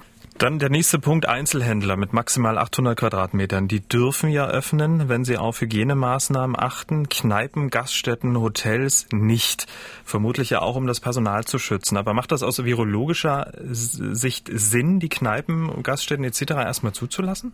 Dann 0.41 0.59
der 0.59 0.71
nächste 0.71 0.99
Punkt, 0.99 1.29
Einzelhändler 1.29 1.99
mit 1.99 2.15
maximal 2.15 2.57
800 2.57 2.99
Quadratmetern. 2.99 3.69
Die 3.69 3.87
dürfen 3.87 4.31
ja 4.31 4.47
öffnen, 4.47 5.11
wenn 5.11 5.23
sie 5.23 5.37
auf 5.37 5.61
Hygienemaßnahmen 5.61 6.59
achten. 6.59 7.11
Kneipen, 7.11 7.69
Gaststätten, 7.69 8.41
Hotels 8.41 9.07
nicht. 9.13 9.67
Vermutlich 10.03 10.49
ja 10.49 10.63
auch, 10.63 10.77
um 10.77 10.87
das 10.87 10.99
Personal 10.99 11.45
zu 11.45 11.59
schützen. 11.59 11.99
Aber 11.99 12.15
macht 12.15 12.33
das 12.33 12.43
aus 12.43 12.65
virologischer 12.65 13.53
Sicht 13.71 14.49
Sinn, 14.51 14.99
die 14.99 15.11
Kneipen, 15.11 15.83
Gaststätten 15.83 16.25
etc. 16.25 16.53
erstmal 16.53 16.95
zuzulassen? 16.95 17.53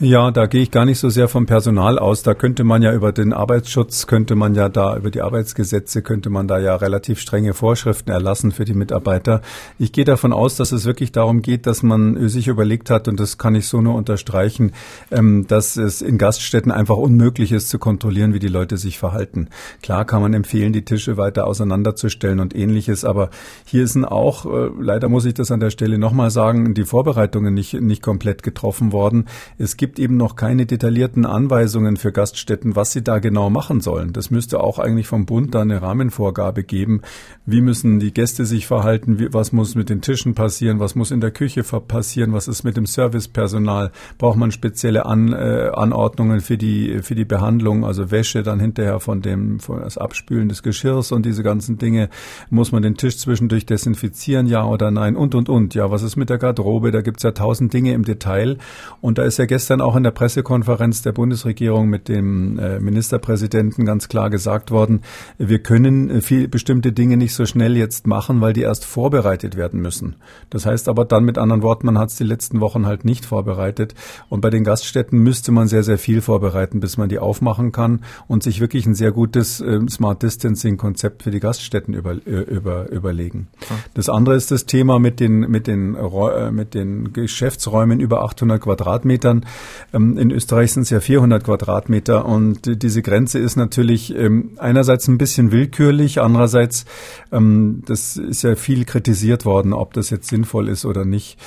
Ja, 0.00 0.30
da 0.30 0.46
gehe 0.46 0.62
ich 0.62 0.70
gar 0.70 0.84
nicht 0.84 1.00
so 1.00 1.08
sehr 1.08 1.26
vom 1.26 1.46
Personal 1.46 1.98
aus. 1.98 2.22
Da 2.22 2.34
könnte 2.34 2.62
man 2.62 2.82
ja 2.82 2.92
über 2.94 3.10
den 3.10 3.32
Arbeitsschutz, 3.32 4.06
könnte 4.06 4.36
man 4.36 4.54
ja 4.54 4.68
da 4.68 4.96
über 4.96 5.10
die 5.10 5.22
Arbeitsgesetze, 5.22 6.02
könnte 6.02 6.30
man 6.30 6.46
da 6.46 6.60
ja 6.60 6.76
relativ 6.76 7.18
strenge 7.18 7.52
Vorschriften 7.52 8.12
erlassen 8.12 8.52
für 8.52 8.64
die 8.64 8.74
Mitarbeiter. 8.74 9.42
Ich 9.76 9.90
gehe 9.90 10.04
davon 10.04 10.32
aus, 10.32 10.54
dass 10.54 10.70
es 10.70 10.84
wirklich 10.84 11.10
darum 11.10 11.42
geht, 11.42 11.66
dass 11.66 11.82
man 11.82 12.28
sich 12.28 12.46
überlegt 12.46 12.90
hat, 12.90 13.08
und 13.08 13.18
das 13.18 13.38
kann 13.38 13.56
ich 13.56 13.66
so 13.66 13.80
nur 13.80 13.96
unterstreichen, 13.96 14.70
ähm, 15.10 15.48
dass 15.48 15.76
es 15.76 16.00
in 16.00 16.16
Gaststätten 16.16 16.70
einfach 16.70 16.96
unmöglich 16.96 17.50
ist 17.50 17.68
zu 17.68 17.80
kontrollieren, 17.80 18.32
wie 18.32 18.38
die 18.38 18.46
Leute 18.46 18.76
sich 18.76 18.98
verhalten. 18.98 19.48
Klar 19.82 20.04
kann 20.04 20.22
man 20.22 20.32
empfehlen, 20.32 20.72
die 20.72 20.84
Tische 20.84 21.16
weiter 21.16 21.48
auseinanderzustellen 21.48 22.38
und 22.38 22.54
ähnliches, 22.54 23.04
aber 23.04 23.30
hier 23.64 23.88
sind 23.88 24.04
auch, 24.04 24.46
äh, 24.46 24.70
leider 24.80 25.08
muss 25.08 25.24
ich 25.24 25.34
das 25.34 25.50
an 25.50 25.58
der 25.58 25.70
Stelle 25.70 25.98
nochmal 25.98 26.30
sagen, 26.30 26.74
die 26.74 26.84
Vorbereitungen 26.84 27.52
nicht, 27.52 27.74
nicht 27.80 28.00
komplett 28.00 28.44
getroffen 28.44 28.92
worden. 28.92 29.26
Es 29.58 29.76
gibt 29.76 29.87
gibt 29.88 30.00
eben 30.00 30.18
noch 30.18 30.36
keine 30.36 30.66
detaillierten 30.66 31.24
Anweisungen 31.24 31.96
für 31.96 32.12
Gaststätten, 32.12 32.76
was 32.76 32.92
sie 32.92 33.02
da 33.02 33.20
genau 33.20 33.48
machen 33.48 33.80
sollen. 33.80 34.12
Das 34.12 34.30
müsste 34.30 34.60
auch 34.60 34.78
eigentlich 34.78 35.06
vom 35.06 35.24
Bund 35.24 35.54
da 35.54 35.62
eine 35.62 35.80
Rahmenvorgabe 35.80 36.62
geben. 36.62 37.00
Wie 37.46 37.62
müssen 37.62 37.98
die 37.98 38.12
Gäste 38.12 38.44
sich 38.44 38.66
verhalten? 38.66 39.18
Wie, 39.18 39.32
was 39.32 39.50
muss 39.52 39.76
mit 39.76 39.88
den 39.88 40.02
Tischen 40.02 40.34
passieren? 40.34 40.78
Was 40.78 40.94
muss 40.94 41.10
in 41.10 41.22
der 41.22 41.30
Küche 41.30 41.62
passieren? 41.62 42.34
Was 42.34 42.48
ist 42.48 42.64
mit 42.64 42.76
dem 42.76 42.84
Servicepersonal? 42.84 43.90
Braucht 44.18 44.36
man 44.36 44.50
spezielle 44.50 45.06
An, 45.06 45.32
äh, 45.32 45.70
Anordnungen 45.72 46.40
für 46.40 46.58
die, 46.58 46.98
für 47.00 47.14
die 47.14 47.24
Behandlung? 47.24 47.86
Also 47.86 48.10
Wäsche 48.10 48.42
dann 48.42 48.60
hinterher 48.60 49.00
von 49.00 49.22
dem, 49.22 49.58
von 49.58 49.80
das 49.80 49.96
Abspülen 49.96 50.50
des 50.50 50.62
Geschirrs 50.62 51.12
und 51.12 51.24
diese 51.24 51.42
ganzen 51.42 51.78
Dinge. 51.78 52.10
Muss 52.50 52.72
man 52.72 52.82
den 52.82 52.96
Tisch 52.96 53.16
zwischendurch 53.16 53.64
desinfizieren? 53.64 54.48
Ja 54.48 54.66
oder 54.66 54.90
nein? 54.90 55.16
Und, 55.16 55.34
und, 55.34 55.48
und. 55.48 55.74
Ja, 55.74 55.90
was 55.90 56.02
ist 56.02 56.16
mit 56.16 56.28
der 56.28 56.36
Garderobe? 56.36 56.90
Da 56.90 57.00
gibt's 57.00 57.22
ja 57.22 57.30
tausend 57.30 57.72
Dinge 57.72 57.94
im 57.94 58.04
Detail. 58.04 58.58
Und 59.00 59.16
da 59.16 59.22
ist 59.22 59.38
ja 59.38 59.46
gestern 59.46 59.77
dann 59.78 59.86
auch 59.86 59.96
in 59.96 60.02
der 60.02 60.10
Pressekonferenz 60.10 61.02
der 61.02 61.12
Bundesregierung 61.12 61.88
mit 61.88 62.08
dem 62.08 62.58
äh, 62.58 62.80
Ministerpräsidenten 62.80 63.84
ganz 63.84 64.08
klar 64.08 64.28
gesagt 64.28 64.70
worden, 64.70 65.02
wir 65.38 65.60
können 65.60 66.10
äh, 66.10 66.20
viel, 66.20 66.48
bestimmte 66.48 66.92
Dinge 66.92 67.16
nicht 67.16 67.34
so 67.34 67.46
schnell 67.46 67.76
jetzt 67.76 68.06
machen, 68.06 68.40
weil 68.40 68.52
die 68.52 68.62
erst 68.62 68.84
vorbereitet 68.84 69.56
werden 69.56 69.80
müssen. 69.80 70.16
Das 70.50 70.66
heißt 70.66 70.88
aber 70.88 71.04
dann 71.04 71.24
mit 71.24 71.38
anderen 71.38 71.62
Worten, 71.62 71.86
man 71.86 71.98
hat 71.98 72.10
es 72.10 72.16
die 72.16 72.24
letzten 72.24 72.60
Wochen 72.60 72.86
halt 72.86 73.04
nicht 73.04 73.24
vorbereitet. 73.24 73.94
Und 74.28 74.40
bei 74.40 74.50
den 74.50 74.64
Gaststätten 74.64 75.18
müsste 75.20 75.52
man 75.52 75.68
sehr, 75.68 75.84
sehr 75.84 75.98
viel 75.98 76.22
vorbereiten, 76.22 76.80
bis 76.80 76.96
man 76.96 77.08
die 77.08 77.18
aufmachen 77.18 77.70
kann 77.70 78.00
und 78.26 78.42
sich 78.42 78.60
wirklich 78.60 78.86
ein 78.86 78.94
sehr 78.94 79.12
gutes 79.12 79.60
äh, 79.60 79.78
Smart 79.88 80.22
Distancing 80.22 80.76
Konzept 80.76 81.22
für 81.22 81.30
die 81.30 81.40
Gaststätten 81.40 81.94
über, 81.94 82.14
über, 82.24 82.90
überlegen. 82.90 83.48
Das 83.94 84.08
andere 84.08 84.34
ist 84.34 84.50
das 84.50 84.66
Thema 84.66 84.98
mit 84.98 85.20
den, 85.20 85.40
mit 85.40 85.66
den, 85.66 85.96
mit 86.50 86.74
den 86.74 87.12
Geschäftsräumen 87.12 88.00
über 88.00 88.22
800 88.22 88.60
Quadratmetern. 88.60 89.44
Ähm, 89.92 90.18
in 90.18 90.30
Österreich 90.30 90.72
sind 90.72 90.82
es 90.82 90.90
ja 90.90 91.00
400 91.00 91.44
Quadratmeter 91.44 92.24
und 92.24 92.82
diese 92.82 93.02
Grenze 93.02 93.38
ist 93.38 93.56
natürlich 93.56 94.14
ähm, 94.14 94.52
einerseits 94.58 95.08
ein 95.08 95.18
bisschen 95.18 95.52
willkürlich, 95.52 96.20
andererseits, 96.20 96.84
ähm, 97.32 97.82
das 97.86 98.16
ist 98.16 98.42
ja 98.42 98.54
viel 98.54 98.84
kritisiert 98.84 99.44
worden, 99.44 99.72
ob 99.72 99.92
das 99.94 100.10
jetzt 100.10 100.28
sinnvoll 100.28 100.68
ist 100.68 100.84
oder 100.84 101.04
nicht. 101.04 101.38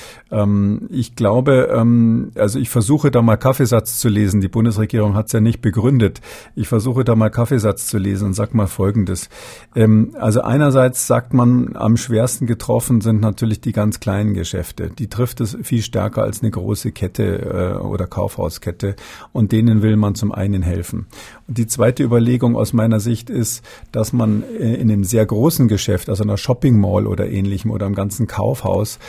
Ich 0.89 1.15
glaube, 1.15 2.31
also 2.35 2.59
ich 2.59 2.69
versuche 2.69 3.11
da 3.11 3.21
mal 3.21 3.35
Kaffeesatz 3.35 3.99
zu 3.99 4.07
lesen. 4.07 4.39
Die 4.39 4.47
Bundesregierung 4.47 5.15
hat 5.15 5.25
es 5.27 5.33
ja 5.33 5.41
nicht 5.41 5.61
begründet. 5.61 6.21
Ich 6.55 6.67
versuche 6.69 7.03
da 7.03 7.15
mal 7.15 7.29
Kaffeesatz 7.29 7.87
zu 7.87 7.97
lesen 7.97 8.27
und 8.27 8.33
sag 8.33 8.53
mal 8.53 8.67
Folgendes. 8.67 9.29
Also 9.73 10.41
einerseits 10.41 11.07
sagt 11.07 11.33
man, 11.33 11.75
am 11.75 11.97
schwersten 11.97 12.47
getroffen 12.47 13.01
sind 13.01 13.21
natürlich 13.21 13.61
die 13.61 13.71
ganz 13.71 13.99
kleinen 13.99 14.33
Geschäfte. 14.33 14.89
Die 14.89 15.07
trifft 15.07 15.41
es 15.41 15.57
viel 15.61 15.81
stärker 15.81 16.23
als 16.23 16.41
eine 16.41 16.51
große 16.51 16.91
Kette 16.91 17.77
äh, 17.77 17.81
oder 17.81 18.07
Kaufhauskette 18.11 18.95
und 19.33 19.51
denen 19.51 19.81
will 19.81 19.97
man 19.97 20.13
zum 20.13 20.31
einen 20.31 20.61
helfen. 20.61 21.07
Und 21.47 21.57
die 21.57 21.65
zweite 21.65 22.03
Überlegung 22.03 22.55
aus 22.55 22.73
meiner 22.73 22.99
Sicht 22.99 23.31
ist, 23.31 23.63
dass 23.91 24.13
man 24.13 24.43
äh, 24.43 24.75
in 24.75 24.91
einem 24.91 25.03
sehr 25.03 25.25
großen 25.25 25.67
Geschäft, 25.67 26.09
also 26.09 26.23
einer 26.23 26.37
Shopping 26.37 26.79
Mall 26.79 27.07
oder 27.07 27.27
ähnlichem 27.27 27.71
oder 27.71 27.87
einem 27.87 27.95
ganzen 27.95 28.27
Kaufhaus, 28.27 28.99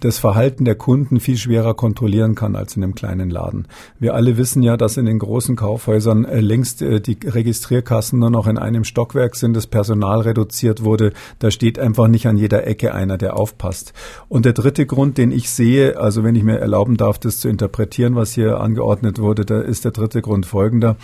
das 0.00 0.18
Verhalten 0.18 0.64
der 0.64 0.74
Kunden 0.74 1.20
viel 1.20 1.36
schwerer 1.36 1.74
kontrollieren 1.74 2.34
kann 2.34 2.56
als 2.56 2.76
in 2.76 2.82
einem 2.82 2.94
kleinen 2.94 3.28
Laden. 3.28 3.68
Wir 3.98 4.14
alle 4.14 4.36
wissen 4.36 4.62
ja, 4.62 4.76
dass 4.76 4.96
in 4.96 5.04
den 5.04 5.18
großen 5.18 5.56
Kaufhäusern 5.56 6.24
äh, 6.24 6.40
längst 6.40 6.80
äh, 6.82 7.00
die 7.00 7.18
Registrierkassen 7.22 8.18
nur 8.18 8.30
noch 8.30 8.46
in 8.46 8.58
einem 8.58 8.84
Stockwerk 8.84 9.36
sind, 9.36 9.54
das 9.54 9.66
Personal 9.66 10.20
reduziert 10.20 10.84
wurde. 10.84 11.12
Da 11.38 11.50
steht 11.50 11.78
einfach 11.78 12.08
nicht 12.08 12.26
an 12.26 12.36
jeder 12.36 12.66
Ecke 12.66 12.94
einer, 12.94 13.18
der 13.18 13.36
aufpasst. 13.36 13.92
Und 14.28 14.44
der 14.44 14.52
dritte 14.52 14.86
Grund, 14.86 15.18
den 15.18 15.32
ich 15.32 15.50
sehe, 15.50 15.98
also 15.98 16.24
wenn 16.24 16.34
ich 16.34 16.44
mir 16.44 16.58
erlauben 16.58 16.96
darf, 16.96 17.18
das 17.18 17.38
zu 17.38 17.48
interpretieren, 17.48 18.14
was 18.14 18.32
hier 18.32 18.51
angeordnet 18.60 19.18
wurde, 19.18 19.44
da 19.44 19.60
ist 19.60 19.84
der 19.84 19.92
dritte 19.92 20.22
Grund 20.22 20.46
folgender. 20.46 20.96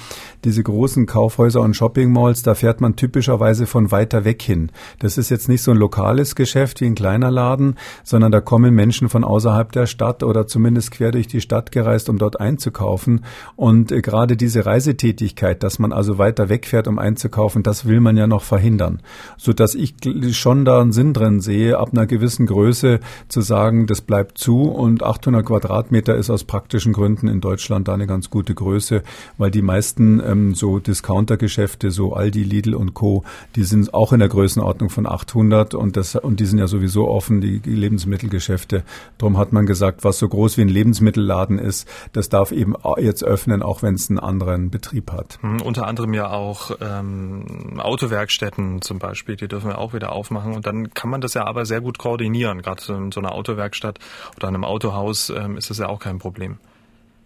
Diese 0.45 0.62
großen 0.62 1.07
Kaufhäuser 1.07 1.61
und 1.61 1.75
Shopping-Malls, 1.75 2.43
da 2.43 2.55
fährt 2.55 2.81
man 2.81 2.97
typischerweise 2.97 3.67
von 3.67 3.90
weiter 3.90 4.25
weg 4.25 4.43
hin. 4.43 4.71
Das 4.99 5.19
ist 5.19 5.31
jetzt 5.31 5.49
nicht 5.49 5.62
so 5.62 5.71
ein 5.71 5.76
lokales 5.76 6.35
Geschäft 6.35 6.81
wie 6.81 6.87
ein 6.87 6.95
kleiner 6.95 7.31
Laden, 7.31 7.76
sondern 8.05 8.33
da 8.33 8.40
kommen 8.40 8.75
Menschen 8.75 9.09
von 9.09 9.25
außerhalb 9.25 9.73
der 9.73 9.87
Stadt 9.87 10.23
oder 10.23 10.47
zumindest 10.47 10.90
quer 10.90 11.12
durch 11.12 11.28
die 11.28 11.40
Stadt 11.40 11.73
gereist, 11.73 12.09
um 12.09 12.19
dort 12.19 12.40
einzukaufen. 12.40 13.25
Und 13.57 13.93
äh, 13.93 14.00
gerade 14.00 14.37
diese 14.37 14.67
Reisetätigkeit, 14.67 15.62
dass 15.62 15.78
man 15.78 15.93
also 15.93 16.19
weiter 16.19 16.49
wegfährt, 16.49 16.88
um 16.88 16.99
einzukaufen, 16.99 17.62
das 17.62 17.87
will 17.87 18.00
man 18.00 18.17
ja 18.17 18.26
noch 18.26 18.43
verhindern. 18.43 19.00
Sodass 19.37 19.75
ich 19.75 19.95
schon 20.33 20.64
da 20.64 20.81
einen 20.81 20.93
Sinn 20.93 21.12
drin 21.12 21.40
sehe, 21.40 21.78
ab 21.78 21.90
einer 21.93 22.07
gewissen 22.07 22.47
Größe 22.47 23.00
zu 23.28 23.40
sagen, 23.40 23.87
das 23.87 24.00
bleibt 24.00 24.38
zu 24.38 24.62
und 24.62 25.02
800 25.02 25.45
Quadratmeter 25.45 26.17
ist 26.17 26.31
aus 26.31 26.45
praktischen 26.45 26.93
Gründen 26.93 27.27
in 27.28 27.40
Deutschland 27.40 27.88
da 27.88 27.94
eine 27.94 28.06
ganz 28.06 28.30
gute 28.30 28.54
Größe, 28.54 29.02
weil 29.37 29.50
die 29.50 29.62
meisten 29.62 30.20
ähm, 30.20 30.54
so 30.54 30.78
Discounter-Geschäfte, 30.78 31.90
so 31.90 32.14
Aldi, 32.14 32.42
Lidl 32.42 32.75
und 32.75 32.94
Co., 32.94 33.25
die 33.56 33.64
sind 33.64 33.94
auch 33.94 34.12
in 34.12 34.20
der 34.20 34.28
Größenordnung 34.28 34.90
von 34.90 35.06
800 35.06 35.75
und, 35.75 35.97
das, 35.97 36.14
und 36.16 36.40
die 36.40 36.47
sind 36.47 36.58
ja 36.58 36.66
sowieso 36.66 37.08
offen, 37.08 37.40
die 37.40 37.58
Lebensmittelgeschäfte. 37.58 38.82
Darum 39.18 39.38
hat 39.38 39.52
man 39.52 39.66
gesagt, 39.66 40.04
was 40.04 40.18
so 40.18 40.28
groß 40.28 40.56
wie 40.56 40.62
ein 40.62 40.68
Lebensmittelladen 40.68 41.58
ist, 41.58 41.88
das 42.12 42.28
darf 42.28 42.52
eben 42.52 42.75
jetzt 42.99 43.25
öffnen, 43.25 43.62
auch 43.62 43.82
wenn 43.82 43.94
es 43.94 44.08
einen 44.11 44.18
anderen 44.18 44.70
Betrieb 44.70 45.12
hat. 45.12 45.38
Mhm, 45.42 45.62
unter 45.62 45.87
anderem 45.87 46.14
ja 46.14 46.30
auch 46.30 46.73
ähm, 46.80 47.78
Autowerkstätten 47.78 48.82
zum 48.82 48.99
Beispiel, 48.99 49.37
die 49.37 49.49
dürfen 49.49 49.68
wir 49.68 49.78
auch 49.78 49.94
wieder 49.94 50.12
aufmachen 50.12 50.54
und 50.54 50.66
dann 50.66 50.94
kann 50.94 51.11
man 51.11 51.20
das 51.20 51.35
ja 51.35 51.47
aber 51.47 51.66
sehr 51.66 51.80
gut 51.80 51.99
koordinieren. 51.99 52.62
Gerade 52.62 52.82
in 52.92 53.12
so 53.12 53.20
einer 53.20 53.32
Autowerkstatt 53.32 53.99
oder 54.37 54.49
einem 54.49 54.64
Autohaus 54.64 55.30
ähm, 55.30 55.56
ist 55.56 55.70
das 55.70 55.78
ja 55.78 55.88
auch 55.88 56.00
kein 56.00 56.18
Problem. 56.18 56.58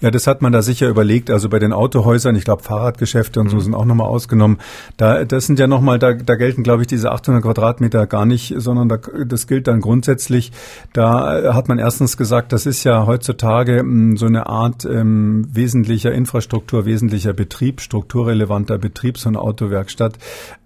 Ja, 0.00 0.10
das 0.10 0.26
hat 0.26 0.40
man 0.40 0.52
da 0.52 0.62
sicher 0.62 0.88
überlegt. 0.88 1.30
Also 1.30 1.50
bei 1.50 1.58
den 1.58 1.74
Autohäusern, 1.74 2.34
ich 2.34 2.44
glaube 2.44 2.62
Fahrradgeschäfte 2.62 3.38
und 3.38 3.50
so 3.50 3.56
mhm. 3.56 3.60
sind 3.60 3.74
auch 3.74 3.84
nochmal 3.84 4.06
ausgenommen. 4.06 4.58
Da, 4.96 5.24
das 5.24 5.46
sind 5.46 5.58
ja 5.58 5.66
nochmal, 5.66 5.98
da, 5.98 6.14
da 6.14 6.36
gelten, 6.36 6.62
glaube 6.62 6.82
ich, 6.82 6.86
diese 6.86 7.12
800 7.12 7.42
Quadratmeter 7.42 8.06
gar 8.06 8.24
nicht, 8.24 8.54
sondern 8.56 8.88
da, 8.88 8.96
das 9.26 9.46
gilt 9.46 9.66
dann 9.66 9.80
grundsätzlich. 9.80 10.52
Da 10.94 11.54
hat 11.54 11.68
man 11.68 11.78
erstens 11.78 12.16
gesagt, 12.16 12.52
das 12.52 12.64
ist 12.64 12.82
ja 12.84 13.06
heutzutage 13.06 13.80
hm, 13.80 14.16
so 14.16 14.24
eine 14.24 14.46
Art 14.46 14.86
ähm, 14.86 15.46
wesentlicher 15.52 16.12
Infrastruktur, 16.12 16.86
wesentlicher 16.86 17.34
Betrieb, 17.34 17.82
strukturrelevanter 17.82 18.78
Betrieb, 18.78 19.18
so 19.18 19.28
eine 19.28 19.40
Autowerkstatt. 19.40 20.14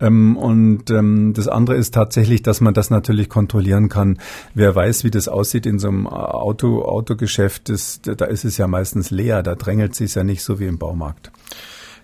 Ähm, 0.01 0.37
und 0.37 0.91
ähm, 0.91 1.33
das 1.35 1.49
andere 1.49 1.75
ist 1.75 1.93
tatsächlich, 1.93 2.43
dass 2.43 2.61
man 2.61 2.73
das 2.73 2.91
natürlich 2.91 3.29
kontrollieren 3.29 3.89
kann. 3.89 4.19
Wer 4.55 4.77
weiß, 4.77 5.03
wie 5.03 5.11
das 5.11 5.27
aussieht 5.27 5.67
in 5.67 5.81
so 5.81 5.89
einem 5.89 6.07
Auto, 6.07 6.83
Autogeschäft, 6.83 7.69
das, 7.69 8.01
da 8.03 8.27
ist 8.27 8.45
es 8.45 8.59
ja 8.59 8.69
meistens 8.69 9.11
leer 9.11 9.24
leer, 9.25 9.43
da 9.43 9.55
drängelt 9.55 9.95
sich 9.95 10.15
ja 10.15 10.25
nicht 10.25 10.43
so 10.43 10.61
wie 10.61 10.67
im 10.67 10.79
Baumarkt. 10.79 11.31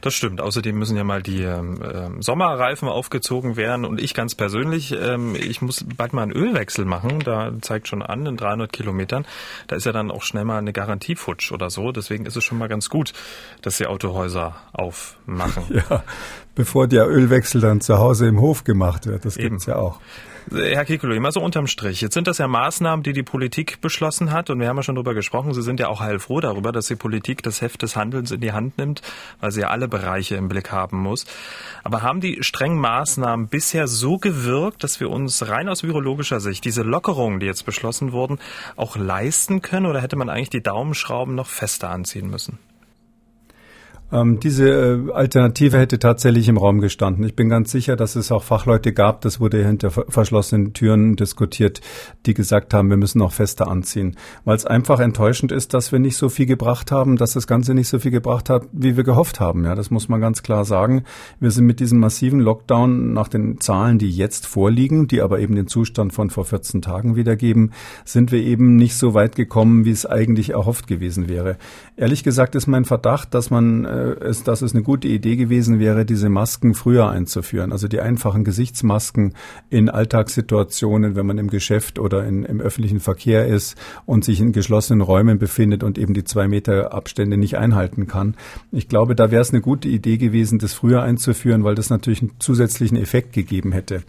Das 0.00 0.14
stimmt. 0.14 0.40
Außerdem 0.40 0.78
müssen 0.78 0.96
ja 0.96 1.04
mal 1.04 1.22
die 1.22 1.42
ähm, 1.42 1.78
ähm, 1.82 2.22
Sommerreifen 2.22 2.88
aufgezogen 2.88 3.56
werden. 3.56 3.84
Und 3.84 4.00
ich 4.00 4.14
ganz 4.14 4.34
persönlich, 4.34 4.92
ähm, 4.92 5.34
ich 5.34 5.60
muss 5.60 5.84
bald 5.96 6.14
mal 6.14 6.22
einen 6.22 6.32
Ölwechsel 6.32 6.86
machen. 6.86 7.20
Da 7.20 7.52
zeigt 7.60 7.86
schon 7.86 8.02
an, 8.02 8.24
in 8.24 8.38
300 8.38 8.72
Kilometern. 8.72 9.26
Da 9.66 9.76
ist 9.76 9.84
ja 9.84 9.92
dann 9.92 10.10
auch 10.10 10.22
schnell 10.22 10.46
mal 10.46 10.58
eine 10.58 10.72
Garantie 10.72 11.16
futsch 11.16 11.52
oder 11.52 11.68
so. 11.68 11.92
Deswegen 11.92 12.24
ist 12.24 12.36
es 12.36 12.44
schon 12.44 12.56
mal 12.56 12.68
ganz 12.68 12.88
gut, 12.88 13.12
dass 13.60 13.76
die 13.76 13.86
Autohäuser 13.86 14.56
aufmachen. 14.72 15.64
Ja, 15.90 16.02
bevor 16.54 16.88
der 16.88 17.08
Ölwechsel 17.08 17.60
dann 17.60 17.80
zu 17.80 17.98
Hause 17.98 18.28
im 18.28 18.40
Hof 18.40 18.64
gemacht 18.64 19.06
wird. 19.06 19.24
Das 19.24 19.36
gibt 19.36 19.56
es 19.56 19.66
ja 19.66 19.76
auch. 19.76 20.00
Herr 20.52 20.84
Kikulo, 20.84 21.14
immer 21.14 21.30
so 21.30 21.40
unterm 21.40 21.68
Strich. 21.68 22.00
Jetzt 22.00 22.14
sind 22.14 22.26
das 22.26 22.38
ja 22.38 22.48
Maßnahmen, 22.48 23.04
die 23.04 23.12
die 23.12 23.22
Politik 23.22 23.80
beschlossen 23.80 24.32
hat. 24.32 24.50
Und 24.50 24.58
wir 24.58 24.68
haben 24.68 24.76
ja 24.76 24.82
schon 24.82 24.96
darüber 24.96 25.14
gesprochen. 25.14 25.54
Sie 25.54 25.62
sind 25.62 25.78
ja 25.78 25.88
auch 25.88 26.00
heilfroh 26.00 26.40
darüber, 26.40 26.72
dass 26.72 26.86
die 26.86 26.96
Politik 26.96 27.42
das 27.42 27.60
Heft 27.60 27.82
des 27.82 27.94
Handelns 27.94 28.32
in 28.32 28.40
die 28.40 28.52
Hand 28.52 28.76
nimmt, 28.78 29.02
weil 29.40 29.52
sie 29.52 29.60
ja 29.60 29.68
alle 29.68 29.86
Bereiche 29.86 30.36
im 30.36 30.48
Blick 30.48 30.72
haben 30.72 30.98
muss. 30.98 31.24
Aber 31.84 32.02
haben 32.02 32.20
die 32.20 32.42
strengen 32.42 32.78
Maßnahmen 32.78 33.48
bisher 33.48 33.86
so 33.86 34.18
gewirkt, 34.18 34.82
dass 34.82 34.98
wir 34.98 35.10
uns 35.10 35.46
rein 35.48 35.68
aus 35.68 35.84
virologischer 35.84 36.40
Sicht 36.40 36.64
diese 36.64 36.82
Lockerungen, 36.82 37.38
die 37.38 37.46
jetzt 37.46 37.64
beschlossen 37.64 38.12
wurden, 38.12 38.38
auch 38.76 38.96
leisten 38.96 39.62
können? 39.62 39.86
Oder 39.86 40.00
hätte 40.00 40.16
man 40.16 40.28
eigentlich 40.28 40.50
die 40.50 40.62
Daumenschrauben 40.62 41.34
noch 41.34 41.46
fester 41.46 41.90
anziehen 41.90 42.28
müssen? 42.28 42.58
Ähm, 44.12 44.40
diese 44.40 44.68
äh, 44.68 45.12
Alternative 45.12 45.78
hätte 45.78 45.98
tatsächlich 45.98 46.48
im 46.48 46.56
Raum 46.56 46.80
gestanden. 46.80 47.24
Ich 47.24 47.36
bin 47.36 47.48
ganz 47.48 47.70
sicher, 47.70 47.94
dass 47.94 48.16
es 48.16 48.32
auch 48.32 48.42
Fachleute 48.42 48.92
gab, 48.92 49.20
das 49.20 49.38
wurde 49.38 49.64
hinter 49.64 49.90
verschlossenen 49.90 50.72
Türen 50.72 51.14
diskutiert, 51.16 51.80
die 52.26 52.34
gesagt 52.34 52.74
haben, 52.74 52.90
wir 52.90 52.96
müssen 52.96 53.18
noch 53.18 53.32
fester 53.32 53.68
anziehen. 53.68 54.16
Weil 54.44 54.56
es 54.56 54.66
einfach 54.66 54.98
enttäuschend 54.98 55.52
ist, 55.52 55.74
dass 55.74 55.92
wir 55.92 56.00
nicht 56.00 56.16
so 56.16 56.28
viel 56.28 56.46
gebracht 56.46 56.90
haben, 56.90 57.16
dass 57.16 57.34
das 57.34 57.46
Ganze 57.46 57.74
nicht 57.74 57.88
so 57.88 57.98
viel 57.98 58.10
gebracht 58.10 58.50
hat, 58.50 58.64
wie 58.72 58.96
wir 58.96 59.04
gehofft 59.04 59.38
haben. 59.38 59.64
Ja, 59.64 59.74
das 59.74 59.90
muss 59.90 60.08
man 60.08 60.20
ganz 60.20 60.42
klar 60.42 60.64
sagen. 60.64 61.04
Wir 61.38 61.52
sind 61.52 61.66
mit 61.66 61.78
diesem 61.78 62.00
massiven 62.00 62.40
Lockdown 62.40 63.12
nach 63.12 63.28
den 63.28 63.60
Zahlen, 63.60 63.98
die 63.98 64.10
jetzt 64.10 64.46
vorliegen, 64.46 65.06
die 65.06 65.22
aber 65.22 65.38
eben 65.38 65.54
den 65.54 65.68
Zustand 65.68 66.12
von 66.12 66.30
vor 66.30 66.44
14 66.44 66.82
Tagen 66.82 67.14
wiedergeben, 67.14 67.72
sind 68.04 68.32
wir 68.32 68.40
eben 68.40 68.76
nicht 68.76 68.96
so 68.96 69.14
weit 69.14 69.36
gekommen, 69.36 69.84
wie 69.84 69.90
es 69.90 70.04
eigentlich 70.04 70.50
erhofft 70.50 70.88
gewesen 70.88 71.28
wäre. 71.28 71.56
Ehrlich 71.96 72.24
gesagt 72.24 72.54
ist 72.54 72.66
mein 72.66 72.84
Verdacht, 72.84 73.34
dass 73.34 73.50
man 73.50 73.84
äh, 73.84 73.99
es, 74.00 74.42
dass 74.42 74.62
es 74.62 74.74
eine 74.74 74.82
gute 74.82 75.08
Idee 75.08 75.36
gewesen 75.36 75.78
wäre, 75.78 76.04
diese 76.04 76.28
Masken 76.28 76.74
früher 76.74 77.08
einzuführen. 77.10 77.72
Also 77.72 77.88
die 77.88 78.00
einfachen 78.00 78.44
Gesichtsmasken 78.44 79.34
in 79.68 79.88
Alltagssituationen, 79.88 81.16
wenn 81.16 81.26
man 81.26 81.38
im 81.38 81.48
Geschäft 81.48 81.98
oder 81.98 82.24
in, 82.26 82.44
im 82.44 82.60
öffentlichen 82.60 83.00
Verkehr 83.00 83.46
ist 83.46 83.76
und 84.06 84.24
sich 84.24 84.40
in 84.40 84.52
geschlossenen 84.52 85.00
Räumen 85.00 85.38
befindet 85.38 85.82
und 85.82 85.98
eben 85.98 86.14
die 86.14 86.24
zwei 86.24 86.48
Meter 86.48 86.92
Abstände 86.92 87.36
nicht 87.36 87.56
einhalten 87.56 88.06
kann. 88.06 88.36
Ich 88.72 88.88
glaube, 88.88 89.14
da 89.14 89.30
wäre 89.30 89.42
es 89.42 89.50
eine 89.50 89.60
gute 89.60 89.88
Idee 89.88 90.16
gewesen, 90.16 90.58
das 90.58 90.74
früher 90.74 91.02
einzuführen, 91.02 91.64
weil 91.64 91.74
das 91.74 91.90
natürlich 91.90 92.22
einen 92.22 92.32
zusätzlichen 92.38 92.96
Effekt 92.96 93.32
gegeben 93.32 93.72
hätte. 93.72 94.02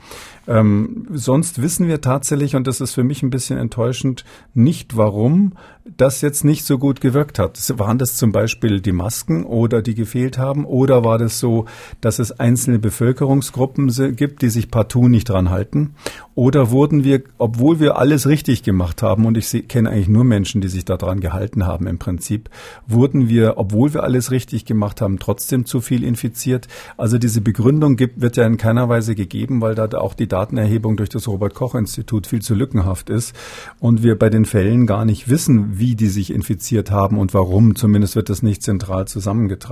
Ähm, 0.47 1.07
sonst 1.11 1.61
wissen 1.61 1.87
wir 1.87 2.01
tatsächlich, 2.01 2.55
und 2.55 2.67
das 2.67 2.81
ist 2.81 2.93
für 2.93 3.03
mich 3.03 3.23
ein 3.23 3.29
bisschen 3.29 3.57
enttäuschend, 3.57 4.25
nicht 4.53 4.97
warum 4.97 5.53
das 5.97 6.21
jetzt 6.21 6.43
nicht 6.43 6.65
so 6.65 6.77
gut 6.77 7.01
gewirkt 7.01 7.39
hat. 7.39 7.57
Waren 7.79 7.97
das 7.97 8.15
zum 8.15 8.31
Beispiel 8.31 8.81
die 8.81 8.91
Masken 8.91 9.43
oder 9.43 9.80
die 9.81 9.95
gefehlt 9.95 10.37
haben? 10.37 10.65
Oder 10.65 11.03
war 11.03 11.17
das 11.17 11.39
so, 11.39 11.65
dass 12.01 12.19
es 12.19 12.39
einzelne 12.39 12.79
Bevölkerungsgruppen 12.79 14.15
gibt, 14.15 14.41
die 14.41 14.49
sich 14.49 14.71
partout 14.71 15.07
nicht 15.07 15.29
dran 15.29 15.49
halten? 15.49 15.95
Oder 16.33 16.71
wurden 16.71 17.03
wir, 17.03 17.23
obwohl 17.37 17.79
wir 17.79 17.97
alles 17.97 18.27
richtig 18.27 18.63
gemacht 18.63 19.03
haben, 19.03 19.25
und 19.25 19.37
ich 19.37 19.67
kenne 19.67 19.89
eigentlich 19.89 20.07
nur 20.07 20.23
Menschen, 20.23 20.61
die 20.61 20.69
sich 20.69 20.85
daran 20.85 21.19
gehalten 21.19 21.65
haben 21.65 21.87
im 21.87 21.99
Prinzip, 21.99 22.49
wurden 22.87 23.27
wir, 23.27 23.57
obwohl 23.57 23.93
wir 23.93 24.03
alles 24.03 24.31
richtig 24.31 24.65
gemacht 24.65 25.01
haben, 25.01 25.19
trotzdem 25.19 25.65
zu 25.65 25.81
viel 25.81 26.03
infiziert? 26.03 26.67
Also 26.97 27.17
diese 27.17 27.41
Begründung 27.41 27.97
gibt, 27.97 28.21
wird 28.21 28.37
ja 28.37 28.45
in 28.45 28.57
keiner 28.57 28.87
Weise 28.87 29.13
gegeben, 29.13 29.61
weil 29.61 29.75
da 29.75 29.89
auch 29.97 30.13
die 30.13 30.27
Datenerhebung 30.27 30.95
durch 30.95 31.09
das 31.09 31.27
Robert 31.27 31.53
Koch 31.53 31.75
Institut 31.75 32.27
viel 32.27 32.41
zu 32.41 32.55
lückenhaft 32.55 33.09
ist 33.09 33.35
und 33.79 34.03
wir 34.03 34.17
bei 34.17 34.29
den 34.29 34.45
Fällen 34.45 34.87
gar 34.87 35.03
nicht 35.03 35.29
wissen, 35.29 35.79
wie 35.79 35.95
die 35.95 36.07
sich 36.07 36.31
infiziert 36.33 36.91
haben 36.91 37.17
und 37.17 37.33
warum. 37.33 37.75
Zumindest 37.75 38.15
wird 38.15 38.29
das 38.29 38.41
nicht 38.41 38.63
zentral 38.63 39.07
zusammengetragen 39.07 39.70